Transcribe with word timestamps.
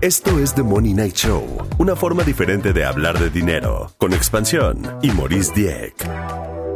Esto 0.00 0.38
es 0.38 0.54
The 0.54 0.62
Money 0.62 0.94
Night 0.94 1.16
Show, 1.16 1.44
una 1.78 1.96
forma 1.96 2.22
diferente 2.22 2.72
de 2.72 2.84
hablar 2.84 3.18
de 3.18 3.30
dinero, 3.30 3.90
con 3.98 4.12
expansión 4.12 4.96
y 5.02 5.10
Maurice 5.10 5.52
Dieck. 5.52 5.96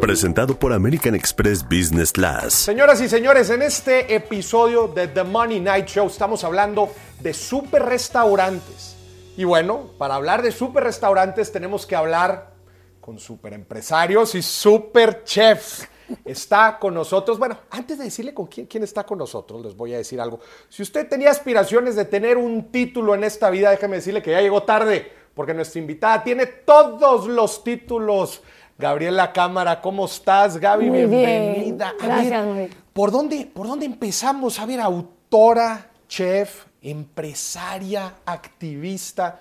Presentado 0.00 0.58
por 0.58 0.72
American 0.72 1.14
Express 1.14 1.62
Business 1.62 2.10
Class. 2.10 2.52
Señoras 2.52 3.00
y 3.00 3.08
señores, 3.08 3.50
en 3.50 3.62
este 3.62 4.12
episodio 4.16 4.88
de 4.88 5.06
The 5.06 5.22
Money 5.22 5.60
Night 5.60 5.86
Show 5.86 6.08
estamos 6.08 6.42
hablando 6.42 6.92
de 7.20 7.32
super 7.32 7.84
restaurantes. 7.84 8.96
Y 9.36 9.44
bueno, 9.44 9.92
para 9.98 10.16
hablar 10.16 10.42
de 10.42 10.50
super 10.50 10.82
restaurantes 10.82 11.52
tenemos 11.52 11.86
que 11.86 11.94
hablar 11.94 12.54
con 13.00 13.20
super 13.20 13.52
empresarios 13.52 14.34
y 14.34 14.42
super 14.42 15.22
chefs. 15.22 15.86
Está 16.24 16.78
con 16.78 16.94
nosotros, 16.94 17.38
bueno, 17.38 17.56
antes 17.70 17.98
de 17.98 18.04
decirle 18.04 18.32
con 18.34 18.46
quién, 18.46 18.66
quién 18.66 18.82
está 18.82 19.04
con 19.04 19.18
nosotros, 19.18 19.62
les 19.62 19.76
voy 19.76 19.94
a 19.94 19.98
decir 19.98 20.20
algo. 20.20 20.40
Si 20.68 20.82
usted 20.82 21.08
tenía 21.08 21.30
aspiraciones 21.30 21.96
de 21.96 22.04
tener 22.04 22.36
un 22.36 22.70
título 22.70 23.14
en 23.14 23.24
esta 23.24 23.50
vida, 23.50 23.70
déjeme 23.70 23.96
decirle 23.96 24.22
que 24.22 24.30
ya 24.30 24.40
llegó 24.40 24.62
tarde, 24.62 25.10
porque 25.34 25.54
nuestra 25.54 25.80
invitada 25.80 26.22
tiene 26.22 26.46
todos 26.46 27.26
los 27.26 27.64
títulos. 27.64 28.42
Gabriela 28.78 29.32
Cámara, 29.32 29.80
¿cómo 29.80 30.06
estás, 30.06 30.58
Gaby? 30.58 30.86
Muy 30.90 30.98
Bienvenida. 31.06 31.94
bien. 31.98 32.10
Ver, 32.10 32.30
Gracias. 32.30 32.70
¿por 32.92 33.10
dónde, 33.10 33.50
¿Por 33.52 33.66
dónde 33.66 33.86
empezamos? 33.86 34.58
A 34.58 34.66
ver, 34.66 34.80
autora, 34.80 35.90
chef, 36.08 36.64
empresaria, 36.82 38.14
activista. 38.24 39.40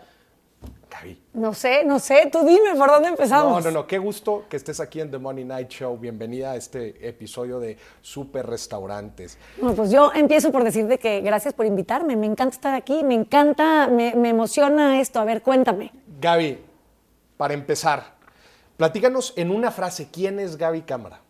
Gaby. 0.92 1.18
No 1.34 1.54
sé, 1.54 1.86
no 1.86 2.00
sé, 2.00 2.30
tú 2.32 2.40
dime 2.46 2.76
por 2.78 2.90
dónde 2.90 3.10
empezamos. 3.10 3.64
No, 3.64 3.72
no, 3.72 3.80
no, 3.80 3.88
qué 3.88 3.98
gusto 3.98 4.46
que 4.50 4.58
estés 4.58 4.80
aquí 4.80 5.00
en 5.00 5.10
The 5.10 5.20
Money 5.20 5.46
Night 5.46 5.70
Show. 5.70 5.98
Bienvenida 5.98 6.52
a 6.52 6.56
este 6.58 7.08
episodio 7.08 7.60
de 7.60 7.78
Super 8.02 8.46
Restaurantes. 8.46 9.38
Bueno, 9.58 9.76
pues 9.76 9.90
yo 9.90 10.12
empiezo 10.14 10.52
por 10.52 10.64
decirte 10.64 10.98
que 10.98 11.22
gracias 11.22 11.54
por 11.54 11.66
invitarme, 11.66 12.16
me 12.18 12.26
encanta 12.26 12.56
estar 12.56 12.76
aquí, 12.76 13.04
me 13.04 13.14
encanta, 13.14 13.88
me, 13.88 14.16
me 14.16 14.30
emociona 14.30 15.00
esto. 15.00 15.22
A 15.22 15.26
ver, 15.26 15.42
cuéntame. 15.42 15.94
Gaby, 16.20 16.60
para 17.38 17.54
empezar, 17.54 18.16
platícanos 18.76 19.34
en 19.38 19.50
una 19.50 19.72
frase, 19.72 20.10
¿quién 20.12 20.40
es 20.40 20.58
Gaby 20.58 20.82
Cámara? 20.82 21.22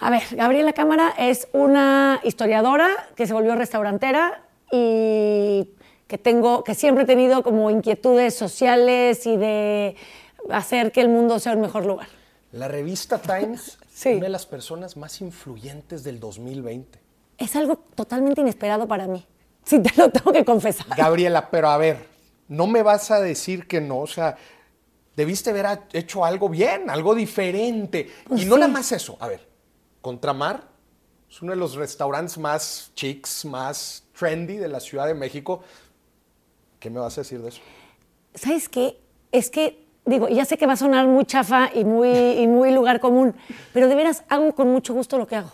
A 0.00 0.10
ver, 0.10 0.22
Gabriela 0.32 0.72
Cámara 0.72 1.14
es 1.16 1.46
una 1.52 2.20
historiadora 2.24 2.90
que 3.14 3.26
se 3.28 3.32
volvió 3.32 3.54
restaurantera 3.54 4.42
y 4.72 5.70
que 6.06 6.18
tengo, 6.18 6.64
que 6.64 6.74
siempre 6.74 7.04
he 7.04 7.06
tenido 7.06 7.42
como 7.42 7.70
inquietudes 7.70 8.34
sociales 8.34 9.26
y 9.26 9.36
de 9.36 9.96
hacer 10.50 10.92
que 10.92 11.00
el 11.00 11.08
mundo 11.08 11.38
sea 11.38 11.52
un 11.54 11.60
mejor 11.62 11.86
lugar. 11.86 12.08
La 12.52 12.68
revista 12.68 13.18
Times, 13.18 13.78
Sí. 13.94 14.14
una 14.14 14.24
de 14.24 14.28
las 14.30 14.44
personas 14.46 14.96
más 14.96 15.20
influyentes 15.20 16.02
del 16.04 16.18
2020. 16.20 16.98
Es 17.38 17.54
algo 17.56 17.76
totalmente 17.94 18.40
inesperado 18.40 18.86
para 18.88 19.06
mí. 19.06 19.24
Sí, 19.64 19.78
te 19.80 19.92
lo 19.96 20.10
tengo 20.10 20.32
que 20.32 20.44
confesar. 20.44 20.86
Gabriela, 20.96 21.48
pero 21.50 21.68
a 21.68 21.78
ver, 21.78 22.04
no 22.48 22.66
me 22.66 22.82
vas 22.82 23.10
a 23.10 23.20
decir 23.20 23.66
que 23.66 23.80
no, 23.80 24.00
o 24.00 24.06
sea, 24.06 24.36
debiste 25.16 25.50
haber 25.50 25.66
ha- 25.66 25.84
hecho 25.92 26.24
algo 26.24 26.48
bien, 26.48 26.90
algo 26.90 27.14
diferente. 27.14 28.10
Pues 28.28 28.42
y 28.42 28.44
no 28.44 28.56
sí. 28.56 28.60
nada 28.60 28.72
más 28.72 28.92
eso, 28.92 29.16
a 29.20 29.28
ver, 29.28 29.48
Contramar 30.02 30.62
es 31.30 31.40
uno 31.40 31.52
de 31.52 31.56
los 31.56 31.74
restaurantes 31.76 32.36
más 32.36 32.90
chics, 32.94 33.44
más 33.46 34.04
trendy 34.18 34.56
de 34.58 34.68
la 34.68 34.80
Ciudad 34.80 35.06
de 35.06 35.14
México. 35.14 35.62
¿Qué 36.84 36.90
me 36.90 37.00
vas 37.00 37.16
a 37.16 37.22
decir 37.22 37.40
de 37.40 37.48
eso? 37.48 37.62
¿Sabes 38.34 38.68
qué? 38.68 38.98
Es 39.32 39.48
que, 39.48 39.86
digo, 40.04 40.28
ya 40.28 40.44
sé 40.44 40.58
que 40.58 40.66
va 40.66 40.74
a 40.74 40.76
sonar 40.76 41.06
muy 41.06 41.24
chafa 41.24 41.70
y 41.74 41.82
muy, 41.82 42.10
y 42.10 42.46
muy 42.46 42.72
lugar 42.72 43.00
común, 43.00 43.34
pero 43.72 43.88
de 43.88 43.94
veras 43.94 44.22
hago 44.28 44.54
con 44.54 44.68
mucho 44.68 44.92
gusto 44.92 45.16
lo 45.16 45.26
que 45.26 45.36
hago. 45.36 45.50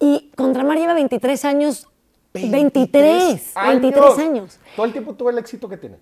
Y 0.00 0.32
Contramar 0.34 0.76
lleva 0.76 0.92
23 0.94 1.44
años. 1.44 1.86
23, 2.32 3.52
23 3.54 4.18
años. 4.18 4.58
Todo 4.74 4.86
el 4.86 4.90
tiempo 4.90 5.14
tuve 5.14 5.30
el 5.30 5.38
éxito 5.38 5.68
que 5.68 5.76
tiene. 5.76 5.98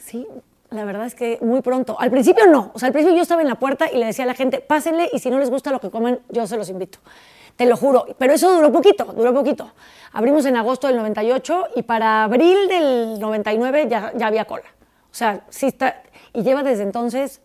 Sí, 0.00 0.26
la 0.74 0.84
verdad 0.84 1.06
es 1.06 1.14
que 1.14 1.38
muy 1.40 1.62
pronto. 1.62 1.96
Al 1.98 2.10
principio 2.10 2.46
no. 2.46 2.70
O 2.74 2.78
sea, 2.78 2.88
al 2.88 2.92
principio 2.92 3.16
yo 3.16 3.22
estaba 3.22 3.42
en 3.42 3.48
la 3.48 3.54
puerta 3.54 3.90
y 3.90 3.96
le 3.96 4.06
decía 4.06 4.24
a 4.24 4.26
la 4.26 4.34
gente, 4.34 4.60
pásenle 4.60 5.08
y 5.12 5.18
si 5.18 5.30
no 5.30 5.38
les 5.38 5.50
gusta 5.50 5.70
lo 5.70 5.80
que 5.80 5.90
comen, 5.90 6.20
yo 6.28 6.46
se 6.46 6.56
los 6.56 6.68
invito. 6.68 6.98
Te 7.56 7.66
lo 7.66 7.76
juro. 7.76 8.06
Pero 8.18 8.32
eso 8.32 8.52
duró 8.52 8.72
poquito, 8.72 9.04
duró 9.04 9.32
poquito. 9.32 9.72
Abrimos 10.12 10.44
en 10.46 10.56
agosto 10.56 10.88
del 10.88 10.96
98 10.96 11.68
y 11.76 11.82
para 11.82 12.24
abril 12.24 12.68
del 12.68 13.20
99 13.20 13.86
ya, 13.88 14.12
ya 14.16 14.26
había 14.26 14.44
cola. 14.44 14.64
O 15.10 15.14
sea, 15.14 15.44
sí 15.48 15.66
está. 15.66 16.02
Y 16.32 16.42
lleva 16.42 16.62
desde 16.64 16.82
entonces, 16.82 17.40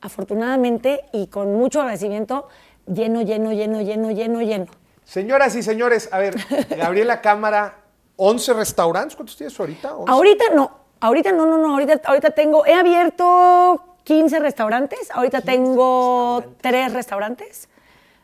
afortunadamente 0.00 1.04
y 1.12 1.26
con 1.26 1.54
mucho 1.54 1.80
agradecimiento, 1.80 2.48
lleno, 2.86 3.22
lleno, 3.22 3.52
lleno, 3.52 3.82
lleno, 3.82 4.10
lleno, 4.10 4.40
lleno. 4.40 4.66
Señoras 5.04 5.54
y 5.56 5.62
señores, 5.62 6.08
a 6.12 6.18
ver, 6.18 6.36
Gabriela 6.76 7.20
Cámara, 7.20 7.78
11 8.16 8.54
restaurantes, 8.54 9.16
¿cuántos 9.16 9.36
tienes 9.36 9.58
ahorita? 9.58 9.94
11. 9.94 10.12
Ahorita 10.12 10.44
no, 10.54 10.70
ahorita 11.00 11.32
no, 11.32 11.46
no, 11.46 11.58
no, 11.58 11.72
ahorita, 11.72 12.00
ahorita 12.04 12.30
tengo, 12.30 12.64
he 12.66 12.74
abierto 12.74 13.96
15 14.04 14.38
restaurantes, 14.40 15.10
ahorita 15.10 15.40
tengo 15.40 16.44
tres 16.60 16.92
restaurantes 16.92 17.68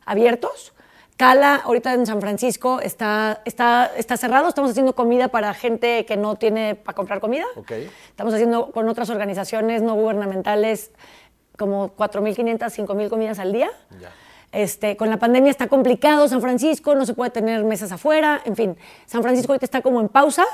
abiertos. 0.04 0.72
Cala, 1.16 1.62
ahorita 1.64 1.94
en 1.94 2.04
San 2.04 2.20
Francisco, 2.20 2.80
está, 2.80 3.40
está, 3.46 3.90
está 3.96 4.18
cerrado. 4.18 4.48
Estamos 4.48 4.70
haciendo 4.72 4.94
comida 4.94 5.28
para 5.28 5.54
gente 5.54 6.04
que 6.04 6.18
no 6.18 6.34
tiene 6.34 6.74
para 6.74 6.94
comprar 6.94 7.20
comida. 7.20 7.46
Ok. 7.56 7.72
Estamos 8.08 8.34
haciendo 8.34 8.70
con 8.70 8.86
otras 8.88 9.08
organizaciones 9.08 9.80
no 9.80 9.94
gubernamentales 9.94 10.90
como 11.56 11.96
4.500, 11.96 12.58
5.000 12.86 13.08
comidas 13.08 13.38
al 13.38 13.52
día. 13.54 13.70
Ya. 13.98 14.10
Este, 14.52 14.96
con 14.96 15.10
la 15.10 15.18
pandemia 15.18 15.50
está 15.50 15.68
complicado 15.68 16.28
San 16.28 16.40
Francisco, 16.40 16.94
no 16.94 17.04
se 17.04 17.14
puede 17.14 17.30
tener 17.30 17.64
mesas 17.64 17.92
afuera, 17.92 18.40
en 18.44 18.56
fin, 18.56 18.76
San 19.04 19.22
Francisco 19.22 19.52
ahorita 19.52 19.66
está 19.66 19.82
como 19.82 20.00
en 20.00 20.08
pausa, 20.08 20.44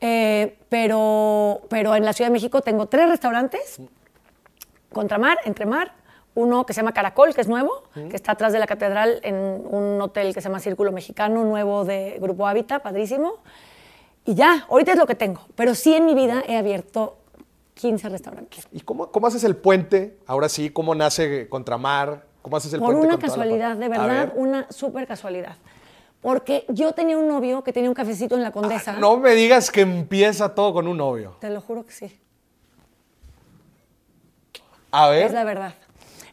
eh, 0.00 0.56
pero, 0.68 1.62
pero 1.68 1.94
en 1.94 2.04
la 2.04 2.12
Ciudad 2.12 2.28
de 2.30 2.32
México 2.32 2.60
tengo 2.60 2.86
tres 2.86 3.08
restaurantes, 3.08 3.80
Contramar, 4.92 5.38
Entremar, 5.44 5.92
uno 6.34 6.64
que 6.66 6.72
se 6.72 6.80
llama 6.80 6.92
Caracol, 6.92 7.34
que 7.34 7.40
es 7.40 7.48
nuevo, 7.48 7.84
que 7.94 8.16
está 8.16 8.32
atrás 8.32 8.52
de 8.52 8.58
la 8.58 8.66
catedral 8.66 9.20
en 9.22 9.34
un 9.34 10.00
hotel 10.00 10.32
que 10.34 10.40
se 10.40 10.48
llama 10.48 10.60
Círculo 10.60 10.90
Mexicano, 10.92 11.44
nuevo 11.44 11.84
de 11.84 12.18
Grupo 12.20 12.46
Hábitat, 12.46 12.82
padrísimo. 12.82 13.34
Y 14.24 14.34
ya, 14.34 14.66
ahorita 14.68 14.92
es 14.92 14.98
lo 14.98 15.06
que 15.06 15.14
tengo, 15.14 15.40
pero 15.54 15.74
sí 15.74 15.94
en 15.94 16.06
mi 16.06 16.14
vida 16.14 16.42
he 16.46 16.56
abierto 16.56 17.16
15 17.74 18.08
restaurantes. 18.08 18.68
¿Y 18.72 18.80
cómo, 18.80 19.10
cómo 19.10 19.26
haces 19.26 19.44
el 19.44 19.56
puente? 19.56 20.18
Ahora 20.26 20.48
sí, 20.48 20.70
¿cómo 20.70 20.94
nace 20.94 21.48
Contramar? 21.48 22.24
¿Cómo 22.42 22.56
haces 22.56 22.72
el 22.72 22.80
Por 22.80 22.92
puente? 22.94 23.06
una 23.06 23.16
toda 23.16 23.26
la 23.26 23.28
casualidad, 23.28 23.76
de 23.76 23.88
verdad, 23.88 24.26
ver. 24.28 24.32
una 24.36 24.66
súper 24.70 25.06
casualidad. 25.06 25.56
Porque 26.20 26.66
yo 26.68 26.92
tenía 26.92 27.16
un 27.16 27.26
novio 27.28 27.62
que 27.64 27.72
tenía 27.72 27.88
un 27.88 27.94
cafecito 27.94 28.34
en 28.36 28.42
la 28.42 28.50
Condesa. 28.52 28.92
No 28.92 29.16
me 29.16 29.34
digas 29.34 29.70
que 29.70 29.80
empieza 29.80 30.54
todo 30.54 30.74
con 30.74 30.86
un 30.86 30.98
novio. 30.98 31.36
Te 31.40 31.48
lo 31.50 31.60
juro 31.62 31.86
que 31.86 31.92
sí. 31.92 32.20
A 34.90 35.08
ver. 35.08 35.26
Es 35.26 35.32
la 35.32 35.44
verdad. 35.44 35.74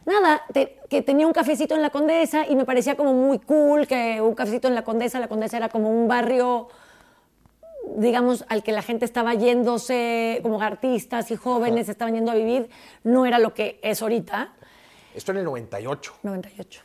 Nada, 0.04 0.42
te- 0.52 0.78
que 0.88 1.02
tenía 1.02 1.26
un 1.26 1.32
cafecito 1.32 1.74
en 1.74 1.82
la 1.82 1.90
Condesa 1.90 2.46
y 2.46 2.56
me 2.56 2.64
parecía 2.64 2.96
como 2.96 3.12
muy 3.12 3.38
cool 3.38 3.86
que 3.86 4.20
un 4.20 4.34
cafecito 4.34 4.68
en 4.68 4.74
la 4.74 4.82
Condesa, 4.82 5.20
la 5.20 5.28
Condesa 5.28 5.56
era 5.58 5.68
como 5.68 5.90
un 5.90 6.08
barrio, 6.08 6.68
digamos, 7.96 8.44
al 8.48 8.62
que 8.62 8.72
la 8.72 8.82
gente 8.82 9.04
estaba 9.04 9.34
yéndose, 9.34 10.40
como 10.42 10.60
artistas 10.62 11.30
y 11.30 11.36
jóvenes 11.36 11.88
estaban 11.88 12.14
yendo 12.14 12.30
a 12.30 12.34
vivir, 12.34 12.68
no 13.04 13.26
era 13.26 13.38
lo 13.38 13.52
que 13.54 13.78
es 13.82 14.00
ahorita. 14.02 14.54
Esto 15.14 15.32
en 15.32 15.38
el 15.38 15.44
98. 15.44 16.14
98. 16.22 16.82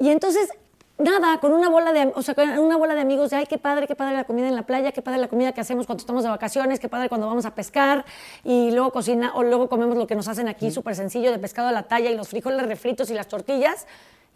Y 0.00 0.10
entonces, 0.10 0.50
nada, 0.98 1.38
con 1.40 1.52
una 1.52 1.68
bola 1.68 1.92
de, 1.92 2.12
o 2.14 2.22
sea, 2.22 2.34
con 2.34 2.48
una 2.58 2.76
bola 2.76 2.94
de 2.94 3.00
amigos 3.00 3.30
de, 3.30 3.36
ay, 3.36 3.46
qué 3.46 3.58
padre, 3.58 3.86
qué 3.86 3.94
padre 3.94 4.14
la 4.14 4.24
comida 4.24 4.48
en 4.48 4.56
la 4.56 4.62
playa, 4.62 4.92
qué 4.92 5.02
padre 5.02 5.18
la 5.18 5.28
comida 5.28 5.52
que 5.52 5.60
hacemos 5.60 5.86
cuando 5.86 6.00
estamos 6.00 6.24
de 6.24 6.30
vacaciones, 6.30 6.80
qué 6.80 6.88
padre 6.88 7.08
cuando 7.08 7.26
vamos 7.26 7.44
a 7.44 7.54
pescar 7.54 8.04
y 8.44 8.70
luego 8.70 8.92
cocina 8.92 9.32
o 9.34 9.42
luego 9.42 9.68
comemos 9.68 9.96
lo 9.96 10.06
que 10.06 10.14
nos 10.14 10.28
hacen 10.28 10.48
aquí, 10.48 10.70
súper 10.70 10.94
sencillo, 10.94 11.30
de 11.30 11.38
pescado 11.38 11.68
a 11.68 11.72
la 11.72 11.84
talla 11.84 12.10
y 12.10 12.16
los 12.16 12.28
frijoles 12.28 12.66
refritos 12.66 13.10
y 13.10 13.14
las 13.14 13.28
tortillas. 13.28 13.86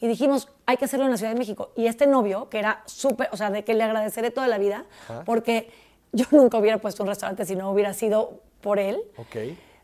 Y 0.00 0.08
dijimos, 0.08 0.48
hay 0.64 0.78
que 0.78 0.86
hacerlo 0.86 1.04
en 1.04 1.10
la 1.10 1.18
Ciudad 1.18 1.32
de 1.32 1.38
México. 1.38 1.72
Y 1.76 1.86
este 1.86 2.06
novio, 2.06 2.48
que 2.48 2.58
era 2.58 2.82
súper, 2.86 3.28
o 3.32 3.36
sea, 3.36 3.50
de 3.50 3.64
que 3.64 3.74
le 3.74 3.84
agradeceré 3.84 4.30
toda 4.30 4.48
la 4.48 4.56
vida, 4.56 4.86
porque 5.26 5.70
yo 6.12 6.24
nunca 6.30 6.58
hubiera 6.58 6.78
puesto 6.78 7.02
un 7.02 7.08
restaurante 7.08 7.44
si 7.44 7.54
no 7.54 7.70
hubiera 7.70 7.92
sido 7.92 8.40
por 8.60 8.78
él. 8.78 9.02
Ok. 9.16 9.36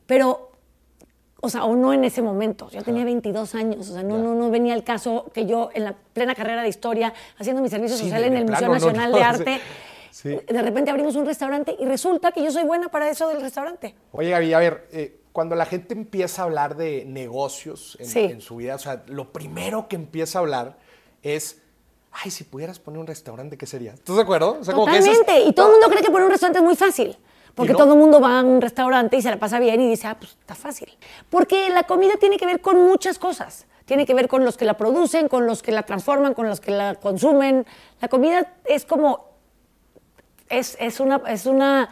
Pero, 0.06 0.50
o 1.46 1.50
sea, 1.50 1.64
o 1.64 1.74
no 1.74 1.92
en 1.92 2.04
ese 2.04 2.22
momento. 2.22 2.68
Yo 2.70 2.82
tenía 2.82 3.04
22 3.04 3.54
años, 3.54 3.88
o 3.88 3.92
sea, 3.94 4.02
no, 4.02 4.18
no, 4.18 4.34
no 4.34 4.50
venía 4.50 4.74
el 4.74 4.84
caso 4.84 5.26
que 5.32 5.46
yo 5.46 5.70
en 5.74 5.84
la 5.84 5.94
plena 6.12 6.34
carrera 6.34 6.62
de 6.62 6.68
historia, 6.68 7.12
haciendo 7.38 7.62
mi 7.62 7.68
servicio 7.68 7.96
Sí, 7.96 8.04
social 8.04 8.24
en 8.24 8.36
el 8.36 8.44
Museo 8.44 8.58
plano, 8.58 8.74
Nacional 8.74 9.10
no, 9.12 9.16
de. 9.18 9.22
Arte, 9.24 9.60
Sí. 10.10 10.30
de 10.30 10.62
repente 10.62 10.90
abrimos 10.90 11.14
un 11.14 11.26
restaurante 11.26 11.76
y 11.78 11.84
resulta 11.84 12.32
que 12.32 12.42
yo 12.42 12.50
soy 12.50 12.64
buena 12.64 12.88
para 12.88 13.10
eso 13.10 13.28
del 13.28 13.40
restaurante. 13.42 13.94
Oye, 14.12 14.30
Gaby, 14.30 14.52
a 14.54 14.58
ver, 14.58 14.88
eh, 14.92 15.20
cuando 15.32 15.54
la 15.56 15.66
gente 15.66 15.92
empieza 15.92 16.40
a 16.40 16.44
hablar 16.46 16.74
de 16.76 17.04
negocios 17.04 17.98
en, 18.00 18.06
Sí. 18.06 18.20
en 18.20 18.40
su 18.40 18.56
vida, 18.56 18.74
o 18.76 18.78
sea, 18.78 19.02
lo 19.08 19.30
primero 19.32 19.88
que 19.88 19.96
empieza 19.96 20.38
a 20.38 20.40
hablar 20.40 20.78
es, 21.22 21.60
ay, 22.12 22.30
si 22.30 22.44
pudieras 22.44 22.78
poner 22.78 22.98
un 22.98 23.06
restaurante, 23.06 23.58
¿qué 23.58 23.66
sería? 23.66 23.92
¿Estás 23.92 24.16
de 24.16 24.22
acuerdo? 24.22 24.56
O 24.60 24.64
sea, 24.64 24.72
como 24.72 24.86
que 24.86 24.96
ese 24.96 25.10
es- 25.10 25.18
Totalmente. 25.18 25.50
Y 25.50 25.52
todo 25.52 25.66
el 25.66 25.72
mundo 25.72 25.88
cree 25.90 26.00
que 26.02 26.10
poner 26.10 26.24
un 26.24 26.30
restaurante 26.30 26.60
es 26.60 26.64
muy 26.64 26.76
fácil. 26.76 27.16
Porque 27.56 27.72
no? 27.72 27.78
todo 27.78 27.94
el 27.94 27.98
mundo 27.98 28.20
va 28.20 28.38
a 28.38 28.42
un 28.44 28.60
restaurante 28.60 29.16
y 29.16 29.22
se 29.22 29.30
la 29.30 29.38
pasa 29.38 29.58
bien 29.58 29.80
y 29.80 29.88
dice, 29.88 30.06
ah, 30.06 30.16
pues 30.18 30.32
está 30.38 30.54
fácil. 30.54 30.96
Porque 31.30 31.68
la 31.70 31.82
comida 31.84 32.12
tiene 32.20 32.36
que 32.36 32.46
ver 32.46 32.60
con 32.60 32.76
muchas 32.86 33.18
cosas. 33.18 33.66
Tiene 33.86 34.04
que 34.06 34.14
ver 34.14 34.28
con 34.28 34.44
los 34.44 34.56
que 34.56 34.64
la 34.66 34.74
producen, 34.76 35.26
con 35.28 35.46
los 35.46 35.62
que 35.62 35.72
la 35.72 35.82
transforman, 35.84 36.34
con 36.34 36.46
los 36.48 36.60
que 36.60 36.70
la 36.70 36.94
consumen. 36.96 37.66
La 38.00 38.08
comida 38.08 38.52
es 38.66 38.84
como. 38.84 39.26
Es, 40.48 40.76
es 40.80 41.00
una. 41.00 41.22
Es 41.26 41.46
una 41.46 41.88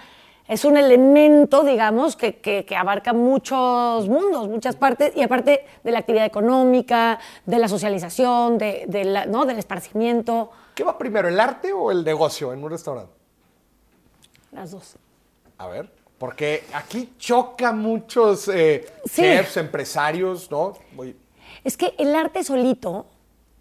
es 0.47 0.67
un 0.67 0.77
elemento, 0.77 1.63
digamos, 1.65 2.17
que, 2.17 2.37
que- 2.37 2.67
que 2.67 2.77
abarca 2.77 3.15
muchos 3.15 4.07
mundos, 4.11 4.47
muchas 4.47 4.77
partes, 4.77 5.17
y 5.17 5.23
aparte 5.23 5.65
de 5.83 5.91
la 5.91 6.01
actividad 6.01 6.27
económica, 6.27 7.19
de 7.47 7.59
la 7.59 7.67
socialización, 7.67 8.59
de, 8.59 8.85
de 8.87 9.05
la- 9.07 9.25
¿no? 9.25 9.47
del 9.47 9.59
esparcimiento, 9.59 10.51
¿Qué 10.75 10.85
va 10.85 10.99
primero, 10.99 11.29
el 11.29 11.41
arte 11.41 11.73
o 11.73 11.91
el 11.91 12.05
negocio 12.05 12.53
en 12.53 12.63
un 12.63 12.69
restaurante? 12.71 13.11
las 14.53 14.71
dos. 14.71 14.97
A 15.65 15.69
ver, 15.69 15.89
porque 16.19 16.63
aquí 16.75 17.15
choca 17.19 17.73
muchos 17.73 18.49
eh, 18.49 18.85
Sí. 19.07 19.23
chefs, 19.23 19.57
empresarios, 19.57 20.51
¿no? 20.51 20.75
Muy- 20.93 21.17
Es 21.65 21.77
que 21.79 21.95
el 21.97 22.15
arte 22.15 22.45
solito, 22.45 23.07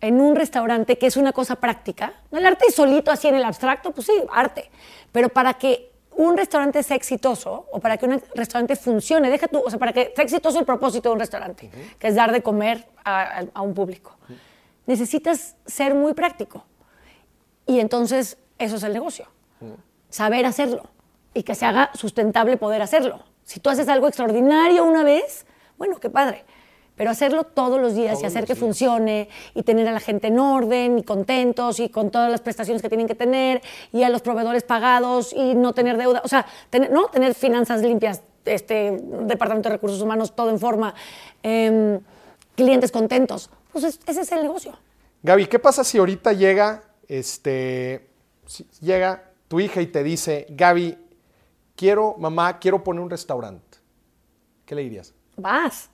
en 0.01 0.19
un 0.19 0.35
restaurante, 0.35 0.97
que 0.97 1.07
es 1.07 1.15
una 1.15 1.31
cosa 1.31 1.55
práctica, 1.55 2.13
el 2.31 2.45
arte 2.45 2.69
solito 2.71 3.09
así 3.09 3.29
en 3.29 3.35
el 3.35 3.43
abstracto, 3.45 3.91
pues 3.91 4.07
sí, 4.07 4.13
arte. 4.33 4.69
Pero 5.13 5.29
para 5.29 5.53
que 5.53 5.93
un 6.17 6.35
restaurante 6.35 6.83
sea 6.83 6.97
exitoso 6.97 7.67
o 7.71 7.79
para 7.79 7.95
que 7.97 8.05
un 8.05 8.21
restaurante 8.35 8.75
funcione, 8.75 9.29
deja 9.29 9.47
tú, 9.47 9.63
o 9.65 9.69
sea, 9.69 9.79
para 9.79 9.93
que 9.93 10.11
sea 10.13 10.25
exitoso 10.25 10.59
el 10.59 10.65
propósito 10.65 11.07
de 11.07 11.13
un 11.13 11.19
restaurante, 11.21 11.71
que 11.97 12.07
es 12.09 12.15
dar 12.15 12.33
de 12.33 12.43
comer 12.43 12.85
a, 13.05 13.21
a- 13.39 13.45
a 13.53 13.61
un 13.61 13.73
público, 13.73 14.17
necesitas 14.85 15.55
ser 15.65 15.95
muy 15.95 16.13
práctico. 16.13 16.65
Y 17.65 17.79
entonces 17.79 18.37
eso 18.59 18.75
es 18.75 18.83
el 18.83 18.91
negocio. 18.91 19.25
Saber 20.09 20.45
hacerlo 20.45 20.83
y 21.33 21.43
que 21.43 21.55
se 21.55 21.65
haga 21.65 21.89
sustentable 21.93 22.57
poder 22.57 22.81
hacerlo. 22.81 23.19
Si 23.43 23.59
tú 23.59 23.69
haces 23.69 23.87
algo 23.89 24.07
extraordinario 24.07 24.83
una 24.83 25.03
vez, 25.03 25.45
bueno, 25.77 25.99
qué 25.99 26.09
padre. 26.09 26.43
Pero 26.95 27.09
hacerlo 27.09 27.43
todos 27.43 27.81
los 27.81 27.95
días 27.95 28.21
y 28.21 28.25
hacer 28.25 28.41
que 28.45 28.53
días. 28.53 28.59
funcione 28.59 29.27
y 29.55 29.63
tener 29.63 29.87
a 29.87 29.91
la 29.91 29.99
gente 29.99 30.27
en 30.27 30.37
orden 30.37 30.99
y 30.99 31.03
contentos 31.03 31.79
y 31.79 31.89
con 31.89 32.11
todas 32.11 32.29
las 32.29 32.41
prestaciones 32.41 32.83
que 32.83 32.87
tienen 32.89 33.07
que 33.07 33.15
tener 33.15 33.61
y 33.91 34.03
a 34.03 34.09
los 34.09 34.21
proveedores 34.21 34.61
pagados 34.63 35.33
y 35.33 35.55
no 35.55 35.73
tener 35.73 35.97
deuda, 35.97 36.21
o 36.23 36.27
sea, 36.27 36.45
tener, 36.69 36.91
¿no? 36.91 37.07
tener 37.07 37.33
finanzas 37.33 37.81
limpias, 37.81 38.21
este 38.45 38.91
departamento 39.21 39.69
de 39.69 39.75
recursos 39.75 40.01
humanos 40.01 40.35
todo 40.35 40.51
en 40.51 40.59
forma, 40.59 40.93
em, 41.41 41.99
clientes 42.55 42.91
contentos. 42.91 43.49
Pues 43.71 43.85
es- 43.85 43.99
ese 44.05 44.21
es 44.21 44.31
el 44.31 44.43
negocio. 44.43 44.77
Gaby, 45.23 45.47
¿qué 45.47 45.57
pasa 45.57 45.83
si 45.83 45.97
ahorita 45.97 46.33
llega, 46.33 46.83
este, 47.07 48.07
si 48.45 48.67
llega 48.81 49.31
tu 49.47 49.59
hija 49.59 49.81
y 49.81 49.87
te 49.87 50.03
dice, 50.03 50.45
Gaby, 50.49 50.97
quiero, 51.83 52.15
mamá, 52.17 52.59
quiero 52.59 52.81
poner 52.81 53.01
un 53.03 53.09
restaurante? 53.09 53.77
¿Qué 54.65 54.73
le 54.73 54.83
dirías? 54.83 55.13
Vas, 55.35 55.89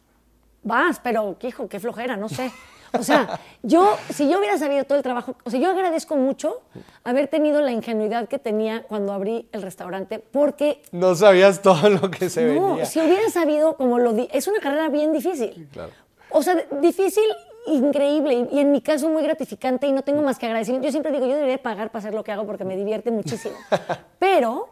vas, 0.61 0.99
pero, 0.99 1.35
hijo, 1.41 1.67
qué 1.67 1.79
flojera, 1.79 2.15
no 2.15 2.29
sé. 2.29 2.51
O 2.93 3.01
sea, 3.01 3.39
yo, 3.63 3.97
si 4.13 4.29
yo 4.29 4.37
hubiera 4.37 4.55
sabido 4.59 4.83
todo 4.83 4.99
el 4.99 5.03
trabajo, 5.03 5.35
o 5.43 5.49
sea, 5.49 5.59
yo 5.59 5.71
agradezco 5.71 6.15
mucho 6.15 6.61
haber 7.03 7.27
tenido 7.27 7.61
la 7.61 7.71
ingenuidad 7.71 8.27
que 8.27 8.37
tenía 8.37 8.83
cuando 8.83 9.13
abrí 9.13 9.49
el 9.51 9.63
restaurante, 9.63 10.19
porque 10.19 10.83
No 10.91 11.15
sabías 11.15 11.59
todo 11.63 11.89
lo 11.89 12.11
que 12.11 12.29
se 12.29 12.45
no, 12.53 12.69
venía. 12.69 12.85
si 12.85 12.99
hubiera 12.99 13.27
sabido 13.31 13.75
como 13.75 13.97
lo 13.97 14.13
di, 14.13 14.27
es 14.31 14.47
una 14.47 14.59
carrera 14.59 14.89
bien 14.89 15.11
difícil. 15.11 15.67
Claro. 15.73 15.91
O 16.29 16.43
sea, 16.43 16.55
difícil, 16.81 17.25
increíble 17.65 18.47
y, 18.51 18.59
en 18.59 18.71
mi 18.71 18.81
caso 18.81 19.09
muy 19.09 19.23
gratificante 19.23 19.87
y 19.87 19.91
no 19.91 20.03
tengo 20.03 20.21
más 20.21 20.37
que 20.37 20.45
agradecimiento. 20.45 20.85
Yo 20.85 20.91
siempre 20.91 21.11
digo, 21.11 21.25
yo 21.25 21.33
debería 21.33 21.61
pagar 21.61 21.89
para 21.89 21.99
hacer 21.99 22.13
lo 22.13 22.23
que 22.23 22.31
hago 22.31 22.45
porque 22.45 22.63
me 22.63 22.75
divierte 22.75 23.09
muchísimo. 23.09 23.55
Pero 24.19 24.69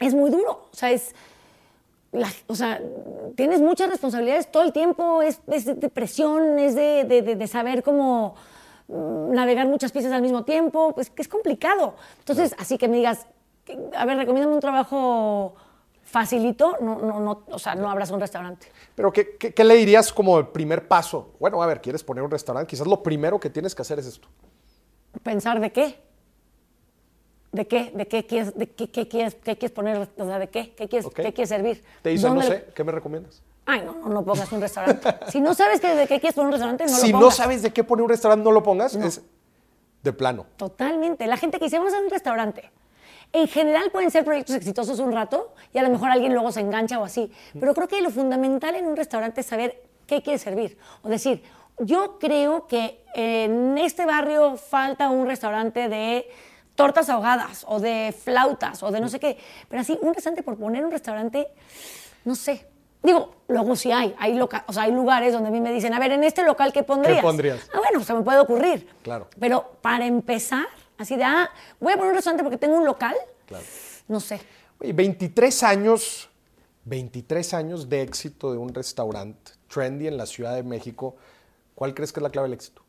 es 0.00 0.14
muy 0.14 0.30
duro, 0.30 0.68
o 0.72 0.76
sea, 0.76 0.90
es 0.90 1.14
la- 2.12 2.32
o 2.48 2.54
sea, 2.56 2.80
tienes 3.36 3.60
muchas 3.60 3.88
responsabilidades 3.88 4.50
todo 4.50 4.64
el 4.64 4.72
tiempo, 4.72 5.22
es, 5.22 5.40
es 5.46 5.66
de 5.66 5.88
presión, 5.88 6.58
es 6.58 6.74
de, 6.74 7.04
de- 7.04 7.22
de- 7.36 7.46
saber 7.46 7.82
cómo 7.84 8.34
mm, 8.88 9.32
navegar 9.32 9.68
muchas 9.68 9.92
piezas 9.92 10.10
al 10.12 10.22
mismo 10.22 10.44
tiempo, 10.44 10.92
pues 10.94 11.10
que 11.10 11.22
es 11.22 11.28
complicado. 11.28 11.94
Entonces, 12.18 12.56
así 12.58 12.76
que 12.78 12.88
me 12.88 12.96
digas, 12.96 13.26
a 13.96 14.04
ver, 14.04 14.16
recomiéndame 14.16 14.54
un 14.54 14.60
trabajo 14.60 15.54
facilito, 16.02 16.76
no, 16.80 16.98
no, 16.98 17.20
no, 17.20 17.44
o 17.48 17.58
sea, 17.60 17.76
no 17.76 17.88
abras 17.88 18.10
un 18.10 18.18
restaurante. 18.18 18.66
Pero 18.96 19.12
¿qué, 19.12 19.36
qué, 19.36 19.54
qué 19.54 19.62
le 19.62 19.76
dirías 19.76 20.12
como 20.12 20.36
el 20.40 20.48
primer 20.48 20.88
paso? 20.88 21.34
Bueno, 21.38 21.62
a 21.62 21.66
ver, 21.66 21.80
¿quieres 21.80 22.02
poner 22.02 22.24
un 22.24 22.30
restaurante? 22.32 22.68
Quizás 22.68 22.88
lo 22.88 23.00
primero 23.00 23.38
que 23.38 23.48
tienes 23.50 23.72
que 23.76 23.82
hacer 23.82 24.00
es 24.00 24.06
esto. 24.06 24.26
Pensar 25.22 25.60
de 25.60 25.70
qué. 25.70 26.00
¿De 27.52 27.66
qué? 27.66 27.90
¿De 27.94 28.06
qué 28.06 28.24
quieres, 28.26 28.56
de 28.56 28.68
qué, 28.68 28.90
qué 28.90 29.08
quieres, 29.08 29.34
qué 29.34 29.56
quieres 29.56 29.72
poner? 29.72 30.08
O 30.16 30.24
sea, 30.24 30.38
¿de 30.38 30.48
qué? 30.48 30.72
¿Qué 30.76 30.88
quieres, 30.88 31.08
qué 31.12 31.32
quieres 31.32 31.48
servir? 31.48 31.82
Te 32.02 32.10
dicen, 32.10 32.34
no 32.34 32.40
¿Dónde 32.40 32.56
sé, 32.58 32.72
¿qué 32.74 32.84
me 32.84 32.92
recomiendas? 32.92 33.42
Ay, 33.66 33.82
no, 33.84 33.92
no, 33.94 34.08
no 34.08 34.24
pongas 34.24 34.50
un 34.52 34.60
restaurante. 34.60 35.08
si 35.28 35.40
no 35.40 35.54
sabes 35.54 35.80
que 35.80 35.88
de 35.94 36.06
qué 36.06 36.20
quieres 36.20 36.34
poner 36.34 36.46
un 36.46 36.52
restaurante, 36.52 36.84
no 36.84 36.90
si 36.90 37.08
lo 37.08 37.12
no 37.14 37.18
pongas. 37.22 37.36
sabes 37.36 37.62
de 37.62 37.72
qué 37.72 37.82
poner 37.84 38.04
un 38.04 38.08
restaurante, 38.08 38.44
no 38.44 38.52
lo 38.52 38.62
pongas. 38.62 38.94
Es 38.94 39.20
de 40.02 40.12
plano. 40.12 40.46
Totalmente. 40.56 41.26
La 41.26 41.36
gente 41.36 41.58
que 41.58 41.64
dice, 41.64 41.78
vamos 41.78 41.92
a 41.92 41.96
hacer 41.96 42.04
un 42.06 42.10
restaurante. 42.10 42.70
En 43.32 43.46
general 43.48 43.90
pueden 43.92 44.10
ser 44.10 44.24
proyectos 44.24 44.56
exitosos 44.56 44.98
un 44.98 45.12
rato 45.12 45.52
y 45.72 45.78
a 45.78 45.82
lo 45.82 45.90
mejor 45.90 46.10
alguien 46.10 46.32
luego 46.32 46.50
se 46.52 46.60
engancha 46.60 46.98
o 46.98 47.04
así. 47.04 47.30
Pero 47.58 47.74
creo 47.74 47.86
que 47.86 48.00
lo 48.00 48.10
fundamental 48.10 48.74
en 48.76 48.86
un 48.86 48.96
restaurante 48.96 49.42
es 49.42 49.46
saber 49.46 49.82
qué 50.06 50.22
quieres 50.22 50.42
servir. 50.42 50.78
O 51.02 51.08
decir, 51.08 51.42
yo 51.78 52.18
creo 52.18 52.66
que 52.66 53.04
en 53.14 53.78
este 53.78 54.04
barrio 54.04 54.56
falta 54.56 55.10
un 55.10 55.26
restaurante 55.26 55.88
de 55.88 56.28
tortas 56.74 57.08
ahogadas 57.08 57.64
o 57.68 57.80
de 57.80 58.14
flautas 58.24 58.82
o 58.82 58.90
de 58.90 59.00
no 59.00 59.08
sé 59.08 59.20
qué. 59.20 59.38
Pero 59.68 59.82
así, 59.82 59.98
un 60.00 60.14
restaurante 60.14 60.42
por 60.42 60.56
poner 60.56 60.84
un 60.84 60.90
restaurante, 60.90 61.48
no 62.24 62.34
sé. 62.34 62.66
Digo, 63.02 63.34
luego 63.48 63.76
sí 63.76 63.90
hay, 63.92 64.14
hay, 64.18 64.34
loca- 64.34 64.64
o 64.68 64.72
sea, 64.74 64.82
hay 64.82 64.92
lugares 64.92 65.32
donde 65.32 65.48
a 65.48 65.52
mí 65.52 65.60
me 65.60 65.72
dicen, 65.72 65.94
a 65.94 65.98
ver, 65.98 66.12
en 66.12 66.22
este 66.24 66.42
local, 66.44 66.70
¿qué 66.72 66.82
pondrías? 66.82 67.22
pondrías? 67.22 67.60
Ah, 67.72 67.78
bueno, 67.78 68.04
se 68.04 68.12
me 68.12 68.22
puede 68.22 68.38
ocurrir. 68.40 68.86
Claro. 69.02 69.26
Pero 69.38 69.72
para 69.80 70.04
empezar, 70.06 70.66
así 70.98 71.16
de, 71.16 71.24
ah, 71.24 71.50
voy 71.80 71.92
a 71.94 71.96
poner 71.96 72.10
un 72.10 72.16
restaurante 72.16 72.42
porque 72.42 72.58
tengo 72.58 72.76
un 72.76 72.84
local, 72.84 73.14
Claro. 73.46 73.64
no 74.08 74.20
sé. 74.20 74.40
Oye, 74.80 74.92
23 74.92 75.62
años, 75.62 76.28
23 76.84 77.54
años 77.54 77.88
de 77.88 78.02
éxito 78.02 78.52
de 78.52 78.58
un 78.58 78.72
restaurante 78.74 79.52
trendy 79.72 80.06
en 80.06 80.16
la 80.18 80.26
Ciudad 80.26 80.54
de 80.54 80.62
México. 80.62 81.16
¿Cuál 81.74 81.94
crees 81.94 82.12
que 82.12 82.20
es 82.20 82.22
la 82.22 82.30
clave 82.30 82.48
del 82.48 82.54
éxito? 82.54 82.82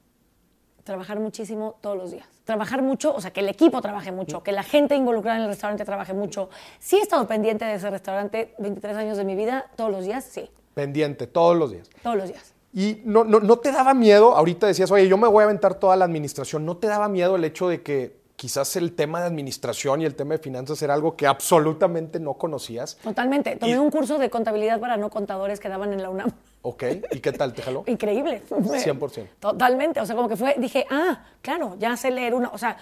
Trabajar 0.83 1.19
muchísimo 1.19 1.75
todos 1.81 1.97
los 1.97 2.11
días. 2.11 2.27
Trabajar 2.43 2.81
mucho, 2.81 3.13
o 3.13 3.21
sea, 3.21 3.31
que 3.31 3.41
el 3.41 3.49
equipo 3.49 3.81
trabaje 3.81 4.11
mucho, 4.11 4.43
que 4.43 4.51
la 4.51 4.63
gente 4.63 4.95
involucrada 4.95 5.37
en 5.37 5.43
el 5.43 5.49
restaurante 5.49 5.85
trabaje 5.85 6.13
mucho. 6.13 6.49
Sí 6.79 6.97
he 6.97 7.01
estado 7.01 7.27
pendiente 7.27 7.65
de 7.65 7.75
ese 7.75 7.89
restaurante 7.89 8.55
23 8.57 8.97
años 8.97 9.17
de 9.17 9.23
mi 9.25 9.35
vida, 9.35 9.65
todos 9.75 9.91
los 9.91 10.05
días, 10.05 10.23
sí, 10.23 10.49
Pendiente, 10.73 11.27
todos 11.27 11.57
los 11.57 11.71
días. 11.71 11.89
todos 12.01 12.15
los 12.15 12.29
días. 12.29 12.53
Y 12.73 13.01
no, 13.03 13.25
no, 13.25 13.41
no 13.41 13.57
te 13.57 13.71
daba 13.71 13.93
miedo, 13.93 14.35
ahorita 14.35 14.65
decías, 14.65 14.89
oye, 14.91 15.07
yo 15.07 15.17
me 15.17 15.27
voy 15.27 15.41
a 15.41 15.45
aventar 15.45 15.75
toda 15.75 15.95
la 15.97 16.05
administración, 16.05 16.65
¿no 16.65 16.77
te 16.77 16.87
daba 16.87 17.09
miedo 17.09 17.35
el 17.35 17.43
hecho 17.43 17.67
de 17.67 17.81
que 17.81 18.20
quizás 18.41 18.75
el 18.75 18.93
tema 18.95 19.19
de 19.21 19.27
administración 19.27 20.01
y 20.01 20.05
el 20.05 20.15
tema 20.15 20.33
de 20.33 20.39
finanzas 20.39 20.81
era 20.81 20.95
algo 20.95 21.15
que 21.15 21.27
absolutamente 21.27 22.19
no 22.19 22.33
conocías? 22.33 22.97
Totalmente. 23.03 23.55
Tomé 23.55 23.73
Y- 23.73 23.75
un 23.77 23.91
curso 23.91 24.17
de 24.17 24.31
contabilidad 24.31 24.79
para 24.79 24.97
no 24.97 25.11
contadores 25.11 25.59
que 25.59 25.69
daban 25.69 25.93
en 25.93 26.01
la 26.01 26.09
UNAM. 26.09 26.31
Ok, 26.63 26.83
¿y 27.11 27.19
qué 27.19 27.31
tal 27.33 27.53
te 27.53 27.61
jaló? 27.61 27.83
Increíble. 27.85 28.41
100%. 28.49 29.27
Totalmente. 29.39 29.99
O 29.99 30.05
sea, 30.07 30.15
como 30.15 30.27
que 30.27 30.35
fue, 30.37 30.55
dije, 30.57 30.87
ah, 30.89 31.23
claro, 31.43 31.75
ya 31.77 31.95
sé 31.95 32.09
leer 32.09 32.33
una. 32.33 32.49
O 32.49 32.57
sea, 32.57 32.77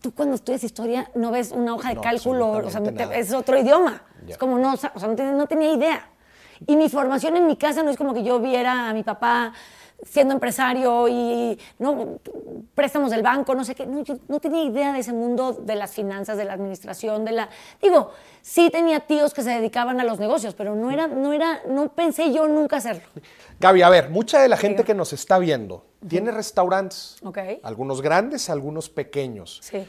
tú 0.00 0.12
cuando 0.12 0.34
estudias 0.34 0.64
historia 0.64 1.08
no 1.14 1.30
ves 1.30 1.52
una 1.52 1.76
hoja 1.76 1.90
de 1.90 1.94
No, 1.94 2.00
cálculo, 2.00 2.48
o 2.50 2.68
sea, 2.70 2.82
te- 2.82 3.20
es 3.20 3.32
otro 3.32 3.56
idioma. 3.56 4.02
Es 4.26 4.36
como 4.36 4.58
no, 4.58 4.72
o 4.74 4.76
sea, 4.76 4.92
no 4.96 5.46
tenía 5.46 5.72
idea. 5.74 6.08
Y 6.66 6.74
mi 6.74 6.88
formación 6.88 7.36
en 7.36 7.46
mi 7.46 7.56
casa 7.56 7.84
no 7.84 7.90
es 7.90 7.96
como 7.96 8.12
que 8.14 8.24
yo 8.24 8.40
viera 8.40 8.88
a 8.88 8.92
mi 8.94 9.04
papá 9.04 9.52
siendo 10.04 10.32
empresario 10.34 11.08
y 11.08 11.58
no 11.78 12.18
préstamos 12.74 13.10
del 13.10 13.22
banco, 13.22 13.54
no 13.54 13.64
sé 13.64 13.74
qué. 13.74 13.84
No, 13.86 14.02
yo 14.04 14.16
no 14.28 14.38
tenía 14.40 14.62
idea 14.62 14.92
de 14.92 15.00
ese 15.00 15.12
mundo 15.12 15.52
de 15.52 15.74
las 15.74 15.92
finanzas, 15.92 16.36
de 16.36 16.44
la 16.44 16.52
administración, 16.52 17.24
de 17.24 17.32
la. 17.32 17.48
Digo, 17.82 18.12
sí 18.42 18.70
tenía 18.70 19.00
tíos 19.00 19.34
que 19.34 19.42
se 19.42 19.50
dedicaban 19.50 20.00
a 20.00 20.04
los 20.04 20.18
negocios, 20.20 20.54
pero 20.54 20.74
no 20.76 20.90
era, 20.90 21.08
no 21.08 21.32
era, 21.32 21.62
no 21.68 21.88
pensé 21.92 22.32
yo 22.32 22.46
nunca 22.46 22.76
hacerlo. 22.76 23.02
Gaby, 23.60 23.82
a 23.82 23.88
ver, 23.88 24.10
mucha 24.10 24.40
de 24.40 24.48
la 24.48 24.56
gente 24.56 24.78
Diga. 24.78 24.86
que 24.86 24.94
nos 24.94 25.12
está 25.12 25.38
viendo 25.38 25.84
tiene 26.08 26.30
restaurantes, 26.30 27.16
algunos 27.64 28.00
grandes, 28.00 28.48
algunos 28.50 28.88
pequeños, 28.88 29.58
Sí. 29.64 29.84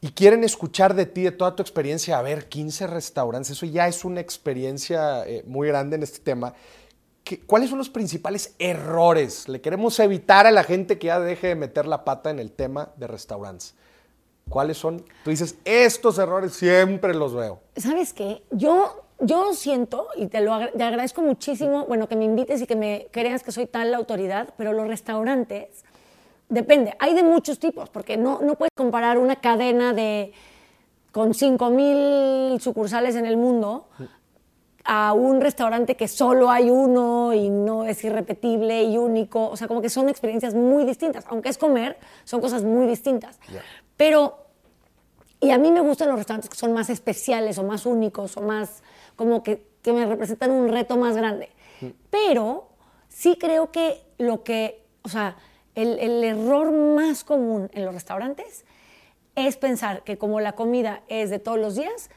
y 0.00 0.12
quieren 0.12 0.44
escuchar 0.44 0.94
de 0.94 1.06
ti, 1.06 1.22
de 1.22 1.32
toda 1.32 1.56
tu 1.56 1.62
experiencia, 1.62 2.18
a 2.18 2.22
ver, 2.22 2.48
15 2.48 2.86
restaurantes, 2.86 3.50
eso 3.50 3.66
ya 3.66 3.88
es 3.88 4.04
una 4.04 4.20
experiencia 4.20 5.26
eh, 5.26 5.42
muy 5.44 5.66
grande 5.66 5.96
en 5.96 6.04
este 6.04 6.20
tema. 6.20 6.54
¿Qué- 7.24 7.40
¿Cuáles 7.40 7.68
son 7.70 7.78
los 7.78 7.88
principales 7.88 8.54
errores? 8.58 9.48
Le 9.48 9.60
queremos 9.60 9.98
evitar 10.00 10.46
a 10.46 10.50
la 10.50 10.64
gente 10.64 10.98
que 10.98 11.06
ya 11.08 11.20
deje 11.20 11.48
de 11.48 11.54
meter 11.54 11.86
la 11.86 12.04
pata 12.04 12.30
en 12.30 12.38
el 12.38 12.50
tema 12.52 12.90
de 12.96 13.06
restaurantes. 13.06 13.74
¿Cuáles 14.48 14.76
son? 14.76 15.04
Tú 15.24 15.30
dices, 15.30 15.56
estos 15.64 16.18
errores 16.18 16.52
siempre 16.52 17.14
los 17.14 17.32
veo. 17.34 17.60
¿Sabes 17.76 18.12
qué? 18.12 18.42
Yo, 18.50 19.04
yo 19.20 19.54
siento, 19.54 20.08
y 20.16 20.26
te 20.26 20.40
lo 20.40 20.52
agra- 20.52 20.72
te 20.72 20.82
agradezco 20.82 21.22
muchísimo, 21.22 21.86
bueno, 21.86 22.08
que 22.08 22.16
me 22.16 22.24
invites 22.24 22.60
y 22.60 22.66
que 22.66 22.74
me 22.76 23.06
creas 23.12 23.42
que 23.44 23.52
soy 23.52 23.66
tal 23.66 23.92
la 23.92 23.98
autoridad, 23.98 24.52
pero 24.58 24.72
los 24.72 24.88
restaurantes, 24.88 25.84
depende, 26.48 26.94
hay 26.98 27.14
de 27.14 27.22
muchos 27.22 27.60
tipos, 27.60 27.88
porque 27.88 28.16
no, 28.16 28.40
no 28.42 28.56
puedes 28.56 28.72
comparar 28.76 29.16
una 29.18 29.36
cadena 29.36 29.94
de 29.94 30.32
con 31.12 31.34
5.000 31.34 32.58
sucursales 32.60 33.14
en 33.16 33.26
el 33.26 33.36
mundo 33.36 33.86
a 34.84 35.12
un 35.12 35.40
restaurante 35.40 35.96
que 35.96 36.08
solo 36.08 36.50
hay 36.50 36.70
uno 36.70 37.32
y 37.32 37.50
no 37.50 37.84
es 37.84 38.02
irrepetible 38.04 38.82
y 38.82 38.98
único. 38.98 39.48
O 39.48 39.56
sea, 39.56 39.68
como 39.68 39.80
que 39.80 39.88
son 39.88 40.08
experiencias 40.08 40.54
muy 40.54 40.84
distintas. 40.84 41.24
Aunque 41.28 41.48
es 41.50 41.58
comer, 41.58 41.98
son 42.24 42.40
cosas 42.40 42.64
muy 42.64 42.86
distintas. 42.86 43.38
Pero 43.96 44.38
Y 45.40 45.50
a 45.50 45.58
mí 45.58 45.72
me 45.72 45.80
gustan 45.80 46.08
los 46.08 46.18
restaurantes 46.18 46.48
que 46.48 46.56
son 46.56 46.72
más 46.72 46.88
especiales 46.88 47.58
o 47.58 47.64
más 47.64 47.84
únicos 47.84 48.36
o 48.36 48.42
más 48.42 48.82
como 49.16 49.42
que, 49.42 49.66
que 49.82 49.92
me 49.92 50.06
representan 50.06 50.52
un 50.52 50.68
reto 50.68 50.96
más 50.96 51.16
grande. 51.16 51.50
Pero 52.10 52.68
sí 53.08 53.36
creo 53.36 53.72
que 53.72 54.00
lo 54.18 54.44
que, 54.44 54.84
o 55.02 55.08
sea, 55.08 55.36
el, 55.74 55.98
el 55.98 56.22
error 56.22 56.70
más 56.70 57.24
común 57.24 57.68
en 57.72 57.84
los 57.84 57.92
restaurantes 57.92 58.64
es 59.34 59.56
pensar 59.56 60.04
que 60.04 60.16
como 60.16 60.38
la 60.38 60.52
comida 60.52 61.02
es 61.08 61.30
de 61.30 61.40
todos 61.40 61.58
los 61.58 61.74
días, 61.74 62.08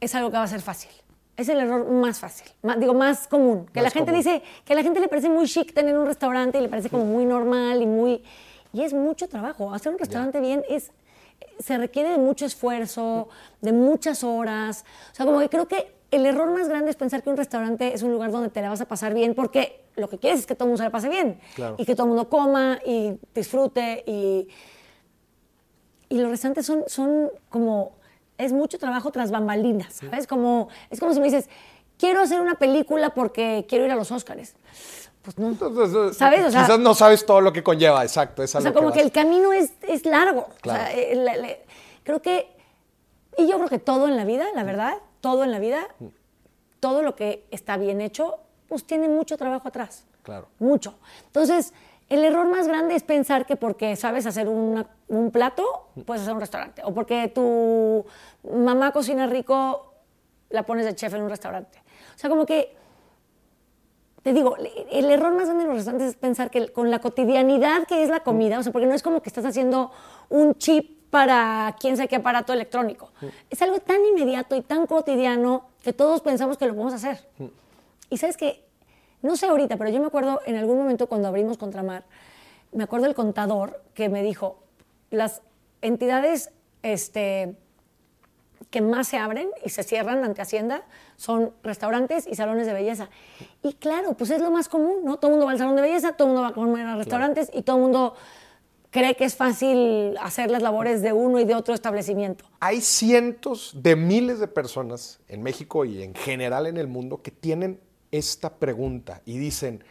es 0.00 0.14
algo 0.14 0.30
que 0.30 0.36
va 0.36 0.42
a 0.42 0.48
ser 0.48 0.60
fácil. 0.60 0.90
Es 1.38 1.48
el 1.48 1.60
error 1.60 1.88
más 1.88 2.18
fácil, 2.18 2.48
más, 2.62 2.80
digo, 2.80 2.94
más 2.94 3.28
común. 3.28 3.66
Que 3.72 3.80
Más 3.80 3.84
la 3.84 3.90
gente 3.90 4.10
común. 4.10 4.24
dice, 4.24 4.42
que 4.64 4.72
a 4.72 4.76
la 4.76 4.82
gente 4.82 4.98
le 4.98 5.06
parece 5.06 5.28
muy 5.28 5.46
chic 5.46 5.72
tener 5.72 5.96
un 5.96 6.04
restaurante 6.04 6.58
y 6.58 6.60
le 6.60 6.68
parece 6.68 6.90
como 6.90 7.04
muy 7.04 7.24
normal 7.24 7.80
y 7.80 7.86
muy... 7.86 8.24
Y 8.72 8.82
es 8.82 8.92
mucho 8.92 9.28
trabajo. 9.28 9.72
Hacer 9.72 9.92
un 9.92 9.98
restaurante 10.00 10.40
bien 10.40 10.64
es... 10.68 10.90
Se 11.60 11.78
requiere 11.78 12.10
de 12.10 12.18
mucho 12.18 12.44
esfuerzo, 12.44 13.28
de 13.60 13.72
muchas 13.72 14.24
horas. 14.24 14.84
O 15.12 15.14
sea, 15.14 15.26
como 15.26 15.38
que 15.38 15.48
creo 15.48 15.68
que 15.68 15.92
el 16.10 16.26
error 16.26 16.50
más 16.50 16.68
grande 16.68 16.90
es 16.90 16.96
pensar 16.96 17.22
que 17.22 17.30
un 17.30 17.36
restaurante 17.36 17.94
es 17.94 18.02
un 18.02 18.10
lugar 18.10 18.32
donde 18.32 18.48
te 18.48 18.60
la 18.60 18.70
vas 18.70 18.80
a 18.80 18.86
pasar 18.86 19.14
bien, 19.14 19.36
porque 19.36 19.84
lo 19.94 20.08
que 20.08 20.18
quieres 20.18 20.40
es 20.40 20.46
que 20.46 20.56
todo 20.56 20.64
el 20.64 20.70
mundo 20.70 20.78
se 20.78 20.84
la 20.84 20.90
pase 20.90 21.08
bien. 21.08 21.40
Claro. 21.54 21.76
Y 21.78 21.84
que 21.84 21.94
todo 21.94 22.06
el 22.06 22.08
mundo 22.08 22.28
coma 22.28 22.80
y 22.84 23.16
disfrute 23.32 24.02
y... 24.06 24.48
Y 26.10 26.18
los 26.18 26.30
restaurantes 26.30 26.66
son, 26.66 26.84
son 26.86 27.30
como, 27.50 27.92
es 28.38 28.52
mucho 28.52 28.78
trabajo 28.78 29.10
tras 29.10 29.30
bambalinas, 29.30 29.94
¿sabes? 29.94 30.26
Como, 30.26 30.68
es 30.90 30.98
como 31.00 31.12
si 31.12 31.20
me 31.20 31.26
dices, 31.26 31.48
quiero 31.98 32.20
hacer 32.20 32.40
una 32.40 32.54
película 32.54 33.10
porque 33.14 33.66
quiero 33.68 33.84
ir 33.84 33.90
a 33.90 33.96
los 33.96 34.10
Óscares. 34.12 34.54
Pues 35.22 35.36
no. 35.38 35.48
Entonces, 35.48 36.16
¿Sabes? 36.16 36.46
O 36.46 36.50
sea- 36.50 36.62
quizás 36.62 36.78
no 36.78 36.94
sabes 36.94 37.26
todo 37.26 37.40
lo 37.40 37.52
que 37.52 37.62
conlleva, 37.62 38.02
exacto. 38.02 38.42
Es 38.42 38.54
O 38.54 38.60
sea, 38.60 38.70
que 38.70 38.76
como 38.78 38.92
que, 38.92 39.00
el 39.00 39.12
camino 39.12 39.52
es, 39.52 39.72
es 39.82 40.06
largo. 40.06 40.48
Claro. 40.62 40.82
O 40.84 40.86
sea, 40.86 40.94
eh, 40.96 41.14
la- 41.16 41.36
la- 41.36 41.56
creo 42.04 42.22
que, 42.22 42.48
y 43.36 43.46
yo 43.48 43.56
creo 43.58 43.68
que 43.68 43.78
todo 43.78 44.08
en 44.08 44.16
la 44.16 44.24
vida, 44.24 44.46
la 44.54 44.62
verdad, 44.62 44.94
todo 45.20 45.44
en 45.44 45.50
la 45.50 45.58
vida, 45.58 45.86
todo 46.80 47.02
lo 47.02 47.14
que 47.16 47.44
está 47.50 47.76
bien 47.76 48.00
hecho, 48.00 48.36
pues 48.68 48.84
tiene 48.84 49.08
mucho 49.08 49.36
trabajo 49.36 49.68
atrás. 49.68 50.04
Claro. 50.22 50.48
Mucho. 50.60 50.94
Entonces, 51.26 51.72
el 52.08 52.24
error 52.24 52.46
más 52.48 52.66
grande 52.68 52.94
es 52.94 53.02
pensar 53.02 53.44
que 53.46 53.56
porque 53.56 53.94
sabes 53.96 54.24
hacer 54.26 54.48
una- 54.48 54.86
un 55.08 55.30
plato, 55.30 55.88
puedes 56.06 56.22
hacer 56.22 56.34
un 56.34 56.40
restaurante. 56.40 56.82
O 56.84 56.94
porque 56.94 57.28
tu 57.28 58.04
mamá 58.50 58.92
cocina 58.92 59.26
rico, 59.26 59.94
la 60.50 60.64
pones 60.64 60.86
de 60.86 60.94
chef 60.94 61.12
en 61.14 61.22
un 61.22 61.28
restaurante. 61.30 61.78
O 62.14 62.18
sea, 62.18 62.30
como 62.30 62.46
que 62.46 62.74
te 64.22 64.32
digo, 64.32 64.56
el 64.90 65.10
error 65.10 65.32
más 65.32 65.44
grande 65.46 65.64
de 65.64 65.68
los 65.68 65.76
restaurantes 65.78 66.08
es 66.10 66.16
pensar 66.16 66.50
que 66.50 66.68
con 66.72 66.90
la 66.90 66.98
cotidianidad 66.98 67.84
que 67.86 68.02
es 68.02 68.10
la 68.10 68.20
comida, 68.20 68.58
o 68.58 68.62
sea, 68.62 68.72
porque 68.72 68.86
no 68.86 68.94
es 68.94 69.02
como 69.02 69.22
que 69.22 69.28
estás 69.28 69.44
haciendo 69.44 69.90
un 70.28 70.54
chip 70.56 70.98
para 71.10 71.74
quién 71.80 71.96
sabe 71.96 72.08
qué 72.08 72.16
aparato 72.16 72.52
electrónico. 72.52 73.10
Es 73.48 73.62
algo 73.62 73.78
tan 73.78 74.04
inmediato 74.04 74.54
y 74.56 74.60
tan 74.60 74.86
cotidiano 74.86 75.68
que 75.82 75.92
todos 75.94 76.20
pensamos 76.20 76.58
que 76.58 76.66
lo 76.66 76.72
podemos 76.74 76.92
hacer. 76.92 77.26
Y 78.10 78.18
sabes 78.18 78.36
que, 78.36 78.67
no 79.22 79.36
sé 79.36 79.46
ahorita, 79.46 79.76
pero 79.76 79.90
yo 79.90 80.00
me 80.00 80.06
acuerdo 80.06 80.40
en 80.46 80.56
algún 80.56 80.78
momento 80.78 81.08
cuando 81.08 81.28
abrimos 81.28 81.58
Contramar, 81.58 82.04
me 82.72 82.84
acuerdo 82.84 83.06
el 83.06 83.14
contador 83.14 83.82
que 83.94 84.08
me 84.08 84.22
dijo, 84.22 84.62
las 85.10 85.42
entidades 85.80 86.50
este, 86.82 87.56
que 88.70 88.80
más 88.80 89.08
se 89.08 89.16
abren 89.16 89.48
y 89.64 89.70
se 89.70 89.82
cierran 89.82 90.24
ante 90.24 90.42
Hacienda 90.42 90.82
son 91.16 91.52
restaurantes 91.62 92.26
y 92.26 92.34
salones 92.34 92.66
de 92.66 92.72
belleza. 92.72 93.08
Y 93.62 93.74
claro, 93.74 94.14
pues 94.14 94.30
es 94.30 94.40
lo 94.40 94.50
más 94.50 94.68
común, 94.68 95.04
¿no? 95.04 95.16
Todo 95.16 95.30
el 95.30 95.32
mundo 95.32 95.46
va 95.46 95.52
al 95.52 95.58
salón 95.58 95.76
de 95.76 95.82
belleza, 95.82 96.12
todo 96.12 96.28
el 96.28 96.34
mundo 96.34 96.42
va 96.42 96.48
a 96.48 96.54
comer 96.54 96.86
a 96.86 96.96
restaurantes 96.96 97.50
y 97.52 97.62
todo 97.62 97.76
el 97.76 97.82
mundo 97.82 98.14
cree 98.90 99.14
que 99.14 99.24
es 99.24 99.36
fácil 99.36 100.16
hacer 100.18 100.50
las 100.50 100.62
labores 100.62 101.02
de 101.02 101.12
uno 101.12 101.38
y 101.38 101.44
de 101.44 101.54
otro 101.54 101.74
establecimiento. 101.74 102.44
Hay 102.60 102.80
cientos 102.80 103.72
de 103.74 103.96
miles 103.96 104.38
de 104.38 104.48
personas 104.48 105.20
en 105.28 105.42
México 105.42 105.84
y 105.84 106.02
en 106.02 106.14
general 106.14 106.66
en 106.66 106.76
el 106.76 106.88
mundo 106.88 107.22
que 107.22 107.30
tienen 107.30 107.80
esta 108.10 108.58
pregunta 108.58 109.22
y 109.24 109.38
dicen, 109.38 109.84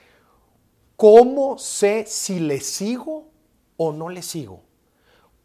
¿cómo 0.96 1.58
sé 1.58 2.06
si 2.08 2.40
le 2.40 2.60
sigo 2.60 3.28
o 3.78 3.92
no 3.92 4.10
le 4.10 4.22
sigo? 4.22 4.62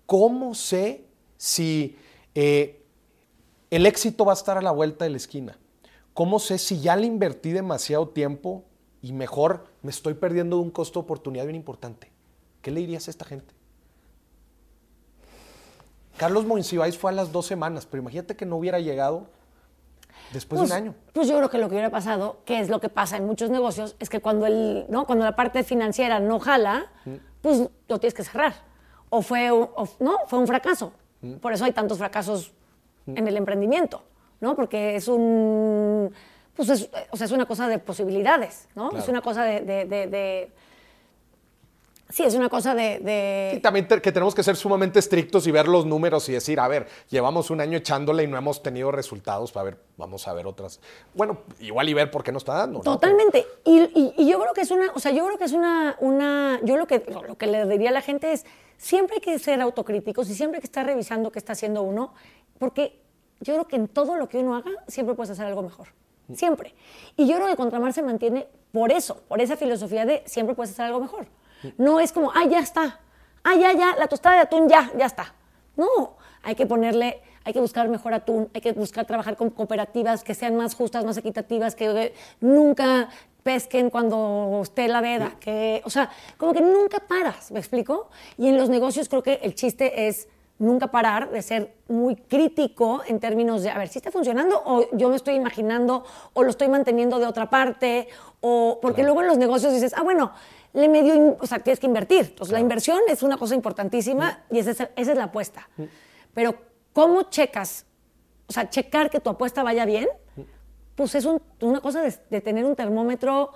¿Cómo 0.06 0.54
sé 0.54 1.04
si 1.36 1.96
eh, 2.34 2.84
el 3.70 3.86
éxito 3.86 4.24
va 4.24 4.32
a 4.32 4.34
estar 4.34 4.58
a 4.58 4.62
la 4.62 4.70
vuelta 4.70 5.04
de 5.04 5.10
la 5.10 5.16
esquina? 5.16 5.58
¿Cómo 6.14 6.38
sé 6.38 6.58
si 6.58 6.80
ya 6.80 6.96
le 6.96 7.06
invertí 7.06 7.52
demasiado 7.52 8.08
tiempo 8.08 8.64
y 9.00 9.12
mejor 9.12 9.66
me 9.82 9.90
estoy 9.90 10.14
perdiendo 10.14 10.56
de 10.56 10.62
un 10.62 10.70
costo 10.70 11.00
de 11.00 11.04
oportunidad 11.04 11.44
bien 11.44 11.56
importante? 11.56 12.10
¿Qué 12.60 12.70
le 12.70 12.80
dirías 12.80 13.08
a 13.08 13.10
esta 13.10 13.24
gente? 13.24 13.54
Carlos 16.16 16.44
Monsiváis 16.44 16.98
fue 16.98 17.10
a 17.10 17.14
las 17.14 17.32
dos 17.32 17.46
semanas, 17.46 17.86
pero 17.86 18.02
imagínate 18.02 18.36
que 18.36 18.46
no 18.46 18.56
hubiera 18.56 18.78
llegado 18.78 19.28
después 20.32 20.58
Pues, 20.60 20.70
de 20.70 20.76
un 20.76 20.82
año. 20.82 20.94
pues 21.12 21.28
yo 21.28 21.36
creo 21.36 21.50
que 21.50 21.58
lo 21.58 21.68
que 21.68 21.74
hubiera 21.74 21.90
pasado, 21.90 22.38
que 22.44 22.60
es 22.60 22.68
lo 22.68 22.80
que 22.80 22.88
pasa 22.88 23.16
en 23.16 23.26
muchos 23.26 23.50
negocios, 23.50 23.96
es 23.98 24.08
que 24.08 24.20
cuando, 24.20 24.46
el, 24.46 24.86
¿no? 24.88 25.04
cuando 25.06 25.24
la 25.24 25.36
parte 25.36 25.62
financiera 25.62 26.20
no 26.20 26.38
jala, 26.40 26.86
pues 27.40 27.68
lo 27.88 27.98
tienes 28.00 28.14
que 28.14 28.24
cerrar. 28.24 28.54
O 29.10 29.20
fue, 29.22 29.52
un- 29.52 29.68
o- 29.76 29.88
¿no? 30.00 30.16
fue 30.26 30.38
un 30.38 30.46
fracaso. 30.46 30.92
Por 31.40 31.52
eso 31.52 31.64
hay 31.64 31.72
tantos 31.72 31.98
fracasos 31.98 32.52
en 33.06 33.28
el 33.28 33.36
emprendimiento, 33.36 34.02
¿no? 34.40 34.56
Porque 34.56 34.96
es 34.96 35.06
un... 35.08 36.12
Pues 36.54 36.68
es, 36.68 36.90
o 37.10 37.16
sea, 37.16 37.26
es 37.26 37.32
una 37.32 37.46
cosa 37.46 37.68
de 37.68 37.78
posibilidades, 37.78 38.68
¿no? 38.74 38.88
Claro. 38.90 39.02
Es 39.02 39.08
una 39.08 39.20
cosa 39.22 39.44
de... 39.44 39.60
de- 39.60 39.84
de- 39.84 40.06
de- 40.06 40.52
sí, 42.12 42.22
es 42.24 42.34
una 42.34 42.48
cosa 42.48 42.74
de... 42.74 42.98
de- 43.00 43.54
Y 43.56 43.60
también 43.60 43.88
te- 43.88 44.00
que 44.02 44.12
tenemos 44.12 44.34
que 44.34 44.42
ser 44.42 44.54
sumamente 44.56 44.98
estrictos 44.98 45.46
y 45.46 45.50
ver 45.50 45.66
los 45.66 45.86
números 45.86 46.28
y 46.28 46.32
decir, 46.32 46.60
a 46.60 46.68
ver, 46.68 46.86
llevamos 47.08 47.50
un 47.50 47.60
año 47.60 47.78
echándole 47.78 48.24
y 48.24 48.26
no 48.26 48.36
hemos 48.36 48.62
tenido 48.62 48.92
resultados, 48.92 49.56
a 49.56 49.62
ver, 49.62 49.78
vamos 49.96 50.28
a 50.28 50.32
ver 50.34 50.46
otras. 50.46 50.80
Bueno, 51.14 51.38
igual 51.60 51.88
y 51.88 51.94
ver 51.94 52.10
por 52.10 52.22
qué 52.22 52.30
no 52.32 52.38
está 52.38 52.54
dando. 52.54 52.78
¿no? 52.78 52.84
Totalmente. 52.84 53.46
Y, 53.64 53.80
y- 53.80 54.14
y 54.18 54.28
yo 54.30 54.38
creo 54.40 54.52
que 54.54 54.60
es 54.60 54.70
una, 54.70 54.92
o 54.94 54.98
sea, 55.00 55.10
yo 55.12 55.24
creo 55.26 55.38
que 55.38 55.44
es 55.44 55.52
una, 55.52 55.96
una 56.00 56.60
yo 56.62 56.76
lo 56.76 56.86
que, 56.86 57.04
lo 57.26 57.36
que 57.38 57.46
le 57.46 57.66
diría 57.66 57.88
a 57.88 57.92
la 57.92 58.02
gente 58.02 58.32
es, 58.32 58.44
siempre 58.76 59.16
hay 59.16 59.20
que 59.22 59.38
ser 59.38 59.60
autocríticos 59.60 60.28
y 60.28 60.34
siempre 60.34 60.58
hay 60.58 60.60
que 60.60 60.66
estar 60.66 60.84
revisando 60.84 61.32
qué 61.32 61.38
está 61.38 61.52
haciendo 61.54 61.82
uno, 61.82 62.12
porque 62.58 63.00
yo 63.40 63.54
creo 63.54 63.66
que 63.66 63.76
en 63.76 63.88
todo 63.88 64.16
lo 64.16 64.28
que 64.28 64.38
uno 64.38 64.54
haga, 64.56 64.70
siempre 64.86 65.14
puedes 65.14 65.30
hacer 65.30 65.46
algo 65.46 65.62
mejor. 65.62 65.88
Siempre. 66.34 66.74
Y 67.16 67.26
yo 67.26 67.36
creo 67.36 67.48
que 67.48 67.56
Contramar 67.56 67.92
se 67.92 68.02
mantiene 68.02 68.46
por 68.70 68.92
eso, 68.92 69.22
por 69.28 69.40
esa 69.40 69.56
filosofía 69.56 70.06
de 70.06 70.22
siempre 70.26 70.54
puedes 70.54 70.70
hacer 70.72 70.84
algo 70.86 71.00
mejor. 71.00 71.26
No 71.78 72.00
es 72.00 72.12
como, 72.12 72.30
ah, 72.32 72.44
ya 72.48 72.60
está. 72.60 73.00
Ah, 73.44 73.54
ya, 73.54 73.72
ya, 73.72 73.96
la 73.98 74.06
tostada 74.06 74.36
de 74.36 74.42
atún, 74.42 74.68
ya, 74.68 74.90
ya 74.96 75.06
está. 75.06 75.34
No, 75.76 76.16
hay 76.42 76.54
que 76.54 76.66
ponerle, 76.66 77.20
hay 77.44 77.52
que 77.52 77.60
buscar 77.60 77.88
mejor 77.88 78.14
atún, 78.14 78.48
hay 78.54 78.60
que 78.60 78.72
buscar 78.72 79.06
trabajar 79.06 79.36
con 79.36 79.50
cooperativas 79.50 80.22
que 80.22 80.34
sean 80.34 80.56
más 80.56 80.74
justas, 80.74 81.04
más 81.04 81.16
equitativas, 81.16 81.74
que 81.74 81.86
eh, 81.90 82.14
nunca 82.40 83.08
pesquen 83.42 83.90
cuando 83.90 84.60
esté 84.62 84.86
la 84.88 85.00
veda, 85.00 85.34
que, 85.40 85.82
o 85.84 85.90
sea, 85.90 86.10
como 86.36 86.52
que 86.52 86.60
nunca 86.60 87.00
paras, 87.00 87.50
¿me 87.50 87.58
explico? 87.58 88.10
Y 88.38 88.48
en 88.48 88.56
los 88.56 88.68
negocios 88.68 89.08
creo 89.08 89.22
que 89.22 89.40
el 89.42 89.54
chiste 89.54 90.06
es 90.06 90.28
nunca 90.58 90.86
parar 90.92 91.30
de 91.30 91.42
ser 91.42 91.74
muy 91.88 92.14
crítico 92.14 93.02
en 93.06 93.18
términos 93.18 93.62
de, 93.62 93.70
a 93.70 93.78
ver, 93.78 93.88
si 93.88 93.98
está 93.98 94.12
funcionando 94.12 94.62
o 94.64 94.86
yo 94.92 95.08
me 95.08 95.16
estoy 95.16 95.34
imaginando 95.34 96.04
o 96.34 96.42
lo 96.44 96.50
estoy 96.50 96.68
manteniendo 96.68 97.18
de 97.18 97.26
otra 97.26 97.50
parte, 97.50 98.06
o 98.40 98.78
porque 98.80 99.02
luego 99.02 99.22
en 99.22 99.28
los 99.28 99.38
negocios 99.38 99.72
dices, 99.72 99.92
ah, 99.96 100.02
bueno, 100.02 100.32
le 100.74 100.88
medio, 100.88 101.36
o 101.40 101.46
sea, 101.46 101.58
tienes 101.58 101.78
que 101.80 101.86
invertir. 101.86 102.26
Entonces, 102.30 102.52
la 102.52 102.60
inversión 102.60 102.98
es 103.08 103.22
una 103.22 103.36
cosa 103.36 103.54
importantísima 103.54 104.40
y 104.50 104.58
esa 104.58 104.70
es, 104.70 104.80
esa 104.80 105.12
es 105.12 105.16
la 105.18 105.24
apuesta. 105.24 105.68
Pero, 106.34 106.54
¿cómo 106.92 107.24
checas? 107.24 107.84
O 108.46 108.52
sea, 108.52 108.68
checar 108.70 109.10
que 109.10 109.20
tu 109.20 109.30
apuesta 109.30 109.62
vaya 109.62 109.84
bien, 109.84 110.08
pues 110.94 111.14
es 111.14 111.24
un- 111.24 111.42
una 111.60 111.80
cosa 111.80 112.02
de, 112.02 112.14
de 112.30 112.40
tener 112.40 112.64
un 112.64 112.74
termómetro 112.76 113.50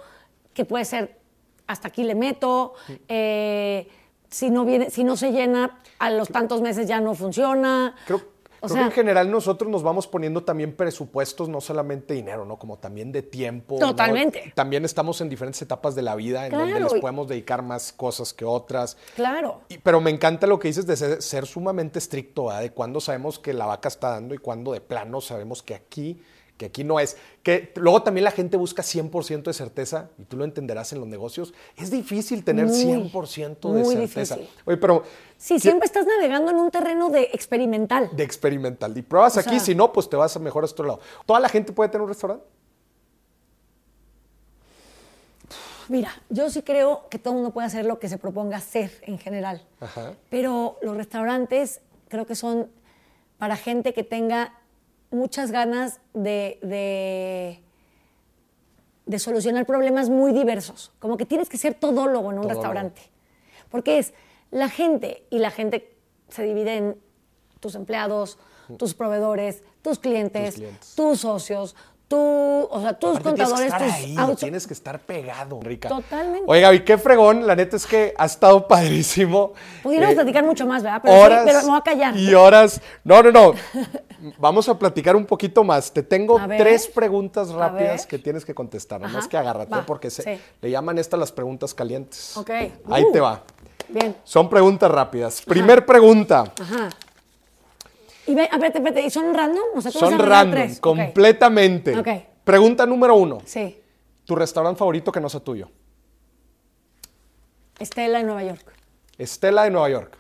que 0.55 0.65
puede 0.65 0.85
ser, 0.85 1.19
hasta 1.67 1.89
aquí 1.89 2.03
le 2.05 2.15
meto, 2.15 2.75
eh, 3.09 3.89
si, 4.31 4.51
no 4.51 4.65
viene, 4.65 4.91
si 4.91 5.05
no 5.05 5.17
se 5.17 5.33
llena, 5.33 5.79
a 5.99 6.11
los 6.11 6.29
tantos 6.29 6.61
meses 6.63 6.87
ya 6.87 7.01
no 7.01 7.15
funciona. 7.15 7.95
Creo, 8.07 8.21
O 8.61 8.67
creo 8.67 8.69
sea- 8.69 8.83
que 8.83 8.87
en 8.87 8.93
general 8.93 9.31
nosotros 9.31 9.71
nos 9.71 9.83
vamos 9.83 10.07
poniendo 10.07 10.43
también 10.45 10.75
presupuestos, 10.75 11.49
no 11.49 11.61
solamente 11.61 12.15
dinero, 12.15 12.45
¿no? 12.45 12.59
Como 12.59 12.79
también 12.79 13.13
de 13.13 13.23
tiempo. 13.23 13.77
¿no? 13.81 13.89
Totalmente. 13.89 14.53
También 14.55 14.85
estamos 14.85 15.21
en 15.21 15.29
diferentes 15.29 15.61
etapas 15.63 15.95
de 15.95 16.03
la 16.03 16.15
vida 16.15 16.47
en 16.47 16.53
donde 16.53 16.81
les 16.81 16.95
podemos 16.95 17.29
dedicar 17.29 17.63
más 17.63 17.93
cosas 17.93 18.33
que 18.33 18.45
otras. 18.45 18.97
Claro. 19.15 19.61
Y- 19.69 19.79
pero 19.79 20.01
me 20.01 20.11
encanta 20.11 20.47
lo 20.47 20.59
que 20.59 20.69
dices 20.69 20.87
de 20.87 20.97
ser, 20.97 21.23
ser 21.23 21.47
sumamente 21.47 21.99
estricto, 21.99 22.47
¿verdad? 22.47 22.63
de 22.63 22.71
cuándo 22.73 23.01
sabemos 23.01 23.39
que 23.39 23.53
la 23.53 23.67
vaca 23.67 23.89
está 23.89 24.11
dando 24.11 24.35
y 24.35 24.39
cuándo 24.39 24.73
de 24.73 24.81
plano 24.81 25.21
sabemos 25.21 25.63
que 25.63 25.75
aquí, 25.75 26.21
que 26.57 26.67
aquí 26.67 26.85
no 26.85 26.99
es. 27.01 27.17
Que 27.43 27.73
luego 27.77 28.03
también 28.03 28.25
la 28.25 28.31
gente 28.31 28.57
busca 28.57 28.83
100% 28.83 29.43
de 29.45 29.53
certeza, 29.53 30.11
y 30.19 30.25
tú 30.25 30.37
lo 30.37 30.45
entenderás 30.45 30.93
en 30.93 31.01
los 31.01 31.09
negocios. 31.09 31.53
Es 31.77 31.91
difícil 31.91 32.45
tener 32.45 32.67
Muy, 32.67 32.77
100% 32.85 33.73
de 33.73 33.83
muy 33.85 33.95
certeza. 33.97 34.37
difícil. 34.37 34.61
Oye, 34.65 34.77
pero 34.79 35.03
Sí, 35.37 35.55
¿qué- 35.55 35.61
siempre 35.61 35.87
estás 35.87 36.07
navegando 36.07 36.51
en 36.51 36.57
un 36.59 36.71
terreno 36.71 37.11
de 37.11 37.25
experimental. 37.33 38.09
de 38.17 38.23
experimental. 38.23 38.97
Y 38.97 39.03
pruebas 39.03 39.37
O 39.37 39.41
aquí, 39.41 39.51
sea- 39.51 39.61
si 39.61 39.75
no, 39.75 39.93
pues 39.93 40.09
te 40.09 40.17
vas 40.17 40.35
a 40.35 40.39
mejor 40.39 40.65
a 40.65 40.67
otro 40.67 40.87
lado. 40.87 41.01
¿Toda 41.27 41.41
la 41.41 41.49
gente 41.49 41.73
puede 41.73 41.91
tener 41.91 42.03
un 42.03 42.09
restaurante? 42.09 42.45
Mira, 45.89 46.11
yo 46.31 46.51
sí 46.51 46.63
creo 46.63 47.09
que 47.09 47.19
todo 47.19 47.35
el 47.35 47.37
mundo 47.37 47.53
puede 47.53 47.69
hacer 47.69 47.85
lo 47.85 48.01
que 48.01 48.09
se 48.09 48.19
proponga 48.19 48.57
hacer 48.57 48.91
en 49.03 49.19
general. 49.19 49.63
Ajá. 49.81 50.15
Pero 50.31 50.79
los 50.83 50.97
restaurantes 50.97 51.81
creo 52.09 52.27
que 52.27 52.35
son 52.35 52.69
para 53.39 53.57
gente 53.57 53.93
que 53.95 54.03
tenga 54.03 54.53
muchas 55.11 55.51
ganas 55.51 56.01
de, 56.15 56.59
de, 56.63 57.63
de 59.07 59.19
solucionar 59.19 59.67
problemas 59.67 60.09
muy 60.09 60.33
diversos. 60.33 60.93
Como 60.99 61.17
que 61.17 61.27
tienes 61.27 61.49
que 61.49 61.57
ser 61.59 61.75
todólogo 61.75 62.31
en 62.33 62.39
un 62.39 62.43
Todólogo. 62.43 62.49
restaurante. 62.63 63.03
Porque 63.71 63.99
es 63.99 64.13
la 64.51 64.69
gente, 64.69 65.27
y 65.31 65.39
la 65.39 65.51
gente 65.51 65.97
se 66.29 66.43
divide 66.45 66.77
en 66.77 66.97
tus 67.61 67.75
empleados, 67.75 68.39
tus 68.79 68.95
proveedores, 68.95 69.63
tus 69.83 69.99
clientes, 69.99 70.55
Tus 70.55 70.61
clientes. 70.61 70.95
tus 70.97 71.21
socios, 71.21 71.77
tú, 72.09 72.17
o 72.71 72.81
sea, 72.81 72.93
tus 72.95 73.17
Aparte, 73.17 73.33
tienes 73.35 73.49
que 73.49 73.51
contadores, 73.51 73.73
estar 73.73 73.83
tus 73.83 73.93
ahí, 74.31 74.37
tienes 74.37 74.67
que 74.67 74.75
estar 74.75 74.99
pegado, 75.01 75.61
Rica. 75.61 75.89
Totalmente. 75.89 76.45
Oye, 76.47 76.61
Gaby, 76.61 76.85
qué 76.85 76.99
fregón. 76.99 77.47
La 77.47 77.55
neta 77.57 77.77
es 77.77 77.87
que 77.87 78.15
ha 78.17 78.25
estado 78.27 78.67
padrísimo. 78.69 79.53
Pudiéramos 79.83 80.13
Eh, 80.13 80.17
platicar 80.17 80.45
mucho 80.45 80.67
más, 80.67 80.83
¿verdad? 80.83 81.01
Pero, 81.03 81.15
sí, 81.17 81.21
horas 81.23 81.43
pero 81.45 81.61
me 81.63 81.69
voy 81.69 81.79
a 81.79 81.81
callar. 81.83 82.17
y 82.17 82.35
horas. 82.35 82.81
No, 83.05 83.23
no, 83.23 83.31
no. 83.33 83.53
Vamos 84.39 84.69
a 84.69 84.79
platicar 84.79 85.15
un 85.15 85.27
poquito 85.27 85.63
más. 85.63 85.93
Te 85.93 86.03
tengo 86.03 86.39
ver. 86.47 86.59
tres 86.59 86.87
preguntas 86.89 87.51
rápidas 87.51 88.07
que 88.07 88.19
tienes 88.19 88.45
que 88.45 88.55
contestar. 88.55 89.01
Nada 89.01 89.13
más 89.13 89.23
Ajá. 89.25 89.29
que 89.31 89.37
agárrate 89.37 89.71
Va, 89.75 89.87
porque 89.87 90.11
se, 90.11 90.23
sí. 90.23 90.41
le 90.63 90.71
llaman 90.71 90.99
estas 90.99 91.21
las 91.21 91.33
preguntas 91.33 91.75
calientes. 91.75 92.37
Ok. 92.37 92.51
Ahí 92.91 93.05
Uh. 93.05 93.13
te 93.13 93.21
va. 93.21 93.43
Bien. 93.89 94.17
Son 94.25 94.49
preguntas 94.49 94.91
rápidas. 94.91 95.43
Primer 95.43 95.85
pregunta. 95.87 96.45
Ajá. 96.61 96.89
Y 98.27 98.35
ve, 98.35 98.49
a 98.51 98.59
ver, 98.59 98.73
espérate, 98.75 99.03
¿y 99.07 99.11
son 99.11 99.33
random? 99.35 99.65
O 99.77 99.81
sea, 99.81 99.91
tú 99.93 100.01
vas 100.01 100.11
Son 100.11 100.19
random, 100.19 100.55
tres. 100.55 100.81
Completamente. 100.81 101.97
Ok. 101.99 102.09
Pregunta 102.45 102.85
número 102.87 103.15
uno. 103.17 103.39
Sí. 103.45 103.81
¿Tu 104.25 104.35
restaurante 104.35 104.79
favorito 104.79 105.13
que 105.13 105.21
no 105.21 105.29
sea 105.29 105.41
tuyo? 105.41 105.71
Estela 107.79 108.21
en 108.21 108.27
Nueva 108.27 108.43
York. 108.43 108.73
Estela 109.19 109.65
de 109.65 109.71
Nueva 109.71 109.89
York. 109.91 110.17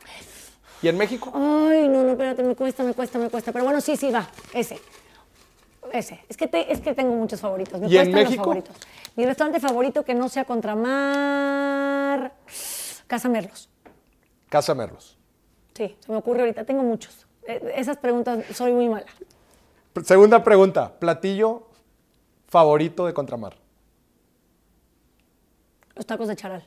¿Y 0.82 0.88
en 0.88 0.96
México? 0.98 1.32
Ay, 1.34 1.88
no, 1.88 2.02
no, 2.02 2.10
espérate, 2.10 2.42
me 2.42 2.54
cuesta, 2.54 2.82
me 2.84 2.92
cuesta, 2.92 3.18
me 3.18 3.30
cuesta. 3.30 3.50
Pero 3.52 3.64
bueno, 3.64 3.80
sí, 3.80 3.96
sí, 3.96 4.10
va. 4.10 4.28
Ese. 4.52 4.78
Ese. 5.92 6.20
Es 6.28 6.36
que, 6.36 6.46
te- 6.48 6.70
es 6.70 6.80
que 6.80 6.94
tengo 6.94 7.14
muchos 7.14 7.40
favoritos. 7.40 7.80
Me 7.80 7.88
¿Y 7.88 7.96
en 7.96 8.12
los 8.12 8.14
México? 8.14 8.42
favoritos. 8.44 8.76
Mi 9.16 9.24
restaurante 9.24 9.58
favorito 9.60 10.04
que 10.04 10.14
no 10.14 10.28
sea 10.28 10.44
contramar. 10.44 12.34
Casa 13.06 13.28
Merlos. 13.28 13.68
Casa 14.48 14.74
Merlos. 14.74 15.16
Sí, 15.74 15.96
se 15.98 16.12
me 16.12 16.18
ocurre 16.18 16.40
ahorita. 16.40 16.64
Tengo 16.64 16.82
muchos. 16.82 17.26
Eh, 17.46 17.72
Esas 17.76 17.96
preguntas 17.98 18.44
soy 18.54 18.72
muy 18.72 18.88
mala. 18.88 19.06
Segunda 20.04 20.42
pregunta. 20.44 20.92
¿Platillo 20.98 21.68
favorito 22.48 23.06
de 23.06 23.14
Contramar? 23.14 23.56
Los 25.94 26.06
tacos 26.06 26.28
de 26.28 26.36
charal. 26.36 26.64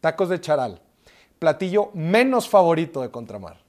Tacos 0.00 0.28
de 0.28 0.40
charal. 0.40 0.80
Platillo 1.38 1.90
menos 1.94 2.48
favorito 2.48 3.00
de 3.00 3.10
Contramar. 3.10 3.59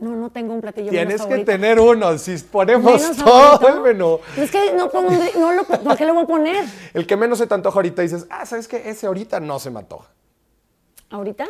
No, 0.00 0.10
no 0.14 0.30
tengo 0.30 0.52
un 0.54 0.60
platillo 0.60 0.90
Tienes 0.90 1.20
menos 1.22 1.26
que 1.38 1.44
tener 1.44 1.80
uno. 1.80 2.18
Si 2.18 2.36
ponemos 2.38 3.00
¿Menos 3.00 3.16
todo 3.16 3.58
favorito? 3.58 3.68
el 3.68 3.80
menú. 3.80 4.18
Es 4.36 4.50
que 4.50 4.72
no 4.74 4.90
pongo, 4.90 5.08
un- 5.10 5.40
no 5.40 5.52
lo, 5.52 5.64
¿por 5.64 5.96
qué 5.96 6.04
lo 6.04 6.12
voy 6.14 6.24
a 6.24 6.26
poner? 6.26 6.64
El 6.92 7.06
que 7.06 7.16
menos 7.16 7.38
se 7.38 7.46
te 7.46 7.54
antoja 7.54 7.76
ahorita 7.78 8.02
dices, 8.02 8.26
ah, 8.30 8.44
¿sabes 8.44 8.68
qué? 8.68 8.88
Ese 8.90 9.06
ahorita 9.06 9.40
no 9.40 9.58
se 9.58 9.70
me 9.70 9.78
antoja. 9.78 10.08
¿Ahorita? 11.10 11.46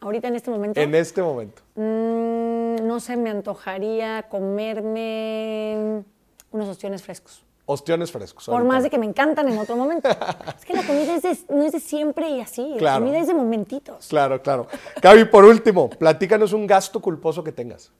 ¿Ahorita 0.00 0.28
en 0.28 0.36
este 0.36 0.50
momento? 0.50 0.80
En 0.80 0.94
este 0.94 1.22
momento. 1.22 1.62
Mm, 1.76 2.86
no 2.86 2.98
se 3.00 3.16
me 3.16 3.30
antojaría 3.30 4.24
comerme 4.28 6.02
unos 6.50 6.68
ostiones 6.68 7.02
frescos. 7.02 7.43
Ostiones 7.66 8.12
frescos. 8.12 8.44
Por 8.44 8.54
ahorita. 8.56 8.72
más 8.74 8.82
de 8.82 8.90
que 8.90 8.98
me 8.98 9.06
encantan 9.06 9.48
en 9.48 9.56
otro 9.58 9.74
momento. 9.76 10.08
es 10.58 10.64
que 10.66 10.74
la 10.74 10.82
comida 10.86 11.14
es 11.16 11.22
de- 11.22 11.54
no 11.54 11.64
es 11.64 11.72
de 11.72 11.80
siempre 11.80 12.28
y 12.28 12.40
así. 12.40 12.74
Claro. 12.78 13.00
La 13.00 13.06
comida 13.06 13.20
es 13.22 13.26
de 13.26 13.34
momentitos. 13.34 14.06
Claro, 14.08 14.42
claro. 14.42 14.66
Gaby, 15.00 15.24
por 15.26 15.44
último, 15.46 15.88
platícanos 15.88 16.52
un 16.52 16.66
gasto 16.66 17.00
culposo 17.00 17.42
que 17.42 17.52
tengas. 17.52 17.90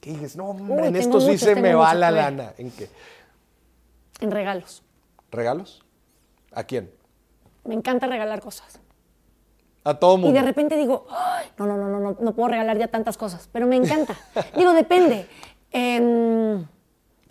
¿Qué 0.00 0.10
dices? 0.10 0.36
No, 0.36 0.46
hombre, 0.50 0.82
Uy, 0.82 0.88
en 0.88 0.96
esto 0.96 1.20
sí 1.20 1.26
muchos, 1.28 1.40
se 1.42 1.54
me 1.54 1.74
va 1.74 1.94
la 1.94 2.10
ver. 2.10 2.22
lana. 2.24 2.52
¿En 2.58 2.70
qué? 2.72 2.90
En 4.20 4.30
regalos. 4.30 4.82
¿Regalos? 5.30 5.82
¿A 6.52 6.64
quién? 6.64 6.90
Me 7.64 7.74
encanta 7.74 8.06
regalar 8.06 8.40
cosas. 8.40 8.80
A 9.84 9.94
todo 9.94 10.16
Y 10.16 10.22
mundo. 10.22 10.38
de 10.40 10.44
repente 10.44 10.76
digo, 10.76 11.06
"Ay, 11.10 11.46
no, 11.56 11.66
no, 11.66 11.76
no, 11.76 11.88
no, 11.88 12.00
no, 12.00 12.16
no 12.20 12.34
puedo 12.34 12.48
regalar 12.48 12.76
ya 12.78 12.88
tantas 12.88 13.16
cosas, 13.16 13.48
pero 13.52 13.66
me 13.66 13.76
encanta. 13.76 14.16
digo, 14.56 14.72
depende. 14.72 15.26
Em, 15.70 16.66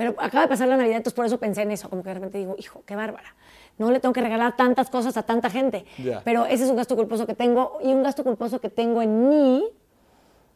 pero 0.01 0.15
acaba 0.17 0.41
de 0.41 0.47
pasar 0.47 0.67
la 0.67 0.77
Navidad, 0.77 0.97
entonces 0.97 1.13
por 1.13 1.27
eso 1.27 1.37
pensé 1.37 1.61
en 1.61 1.69
eso, 1.69 1.87
como 1.87 2.01
que 2.01 2.09
de 2.09 2.15
repente 2.15 2.39
digo, 2.39 2.55
hijo, 2.57 2.81
qué 2.87 2.95
bárbara. 2.95 3.35
No 3.77 3.91
le 3.91 3.99
tengo 3.99 4.13
que 4.13 4.21
regalar 4.21 4.57
tantas 4.57 4.89
cosas 4.89 5.15
a 5.15 5.21
tanta 5.21 5.51
gente. 5.51 5.85
Pero 6.23 6.47
ese 6.47 6.63
es 6.63 6.71
un 6.71 6.75
gasto 6.75 6.95
culposo 6.95 7.27
que 7.27 7.35
tengo. 7.35 7.77
Y 7.83 7.93
un 7.93 8.01
gasto 8.01 8.23
culposo 8.23 8.59
que 8.59 8.71
tengo 8.71 9.03
en 9.03 9.29
mí. 9.29 9.63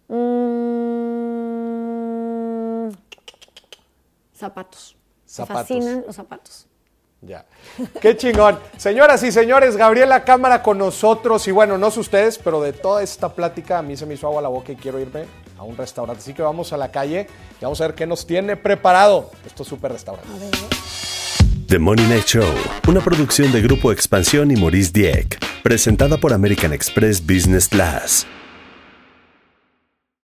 mm, 0.08 0.16
zapatos. 4.34 4.98
Zapatos. 5.28 5.50
Me 5.50 5.56
fascinan 5.62 6.04
los 6.08 6.16
zapatos. 6.16 6.66
Ya. 7.22 7.46
Qué 8.02 8.18
chingón. 8.18 8.58
Señoras 8.78 9.22
y 9.22 9.32
señores, 9.32 9.78
Gabriela 9.78 10.24
Cámara 10.24 10.64
con 10.64 10.80
nosotros. 10.80 11.48
Y 11.48 11.52
bueno, 11.52 11.78
no 11.78 11.92
sé 11.92 12.00
ustedes, 12.00 12.40
pero 12.40 12.62
de 12.62 12.74
toda 12.74 13.04
esta 13.04 13.30
plática 13.30 13.78
a 13.78 13.84
mí 13.84 13.96
se 13.96 14.08
me 14.08 14.16
hizo 14.16 14.26
agua 14.26 14.42
la 14.42 14.50
boca 14.50 14.72
y 14.72 14.76
quiero 14.76 15.00
irme 15.00 15.45
un 15.66 15.78
restaurante. 15.78 16.22
Así 16.22 16.34
que 16.34 16.42
vamos 16.42 16.74
a 16.74 16.78
la 16.78 16.92
calle 16.92 17.28
y 17.60 17.64
vamos 17.64 17.82
a 17.82 17.88
ver 17.88 17.96
qué 17.96 18.08
nos 18.08 18.26
tiene 18.26 18.56
preparado 18.56 19.32
estos 19.46 19.68
super 19.68 19.92
restaurantes. 19.92 20.32
The 21.68 21.80
Money 21.80 22.06
Night 22.08 22.26
Show, 22.26 22.54
una 22.88 23.02
producción 23.02 23.52
de 23.52 23.62
Grupo 23.62 23.92
Expansión 23.92 24.52
y 24.52 24.56
Maurice 24.56 24.92
Dieck, 24.94 25.40
presentada 25.64 26.18
por 26.18 26.32
American 26.32 26.74
Express 26.74 27.26
Business 27.26 27.68
Class. 27.68 28.28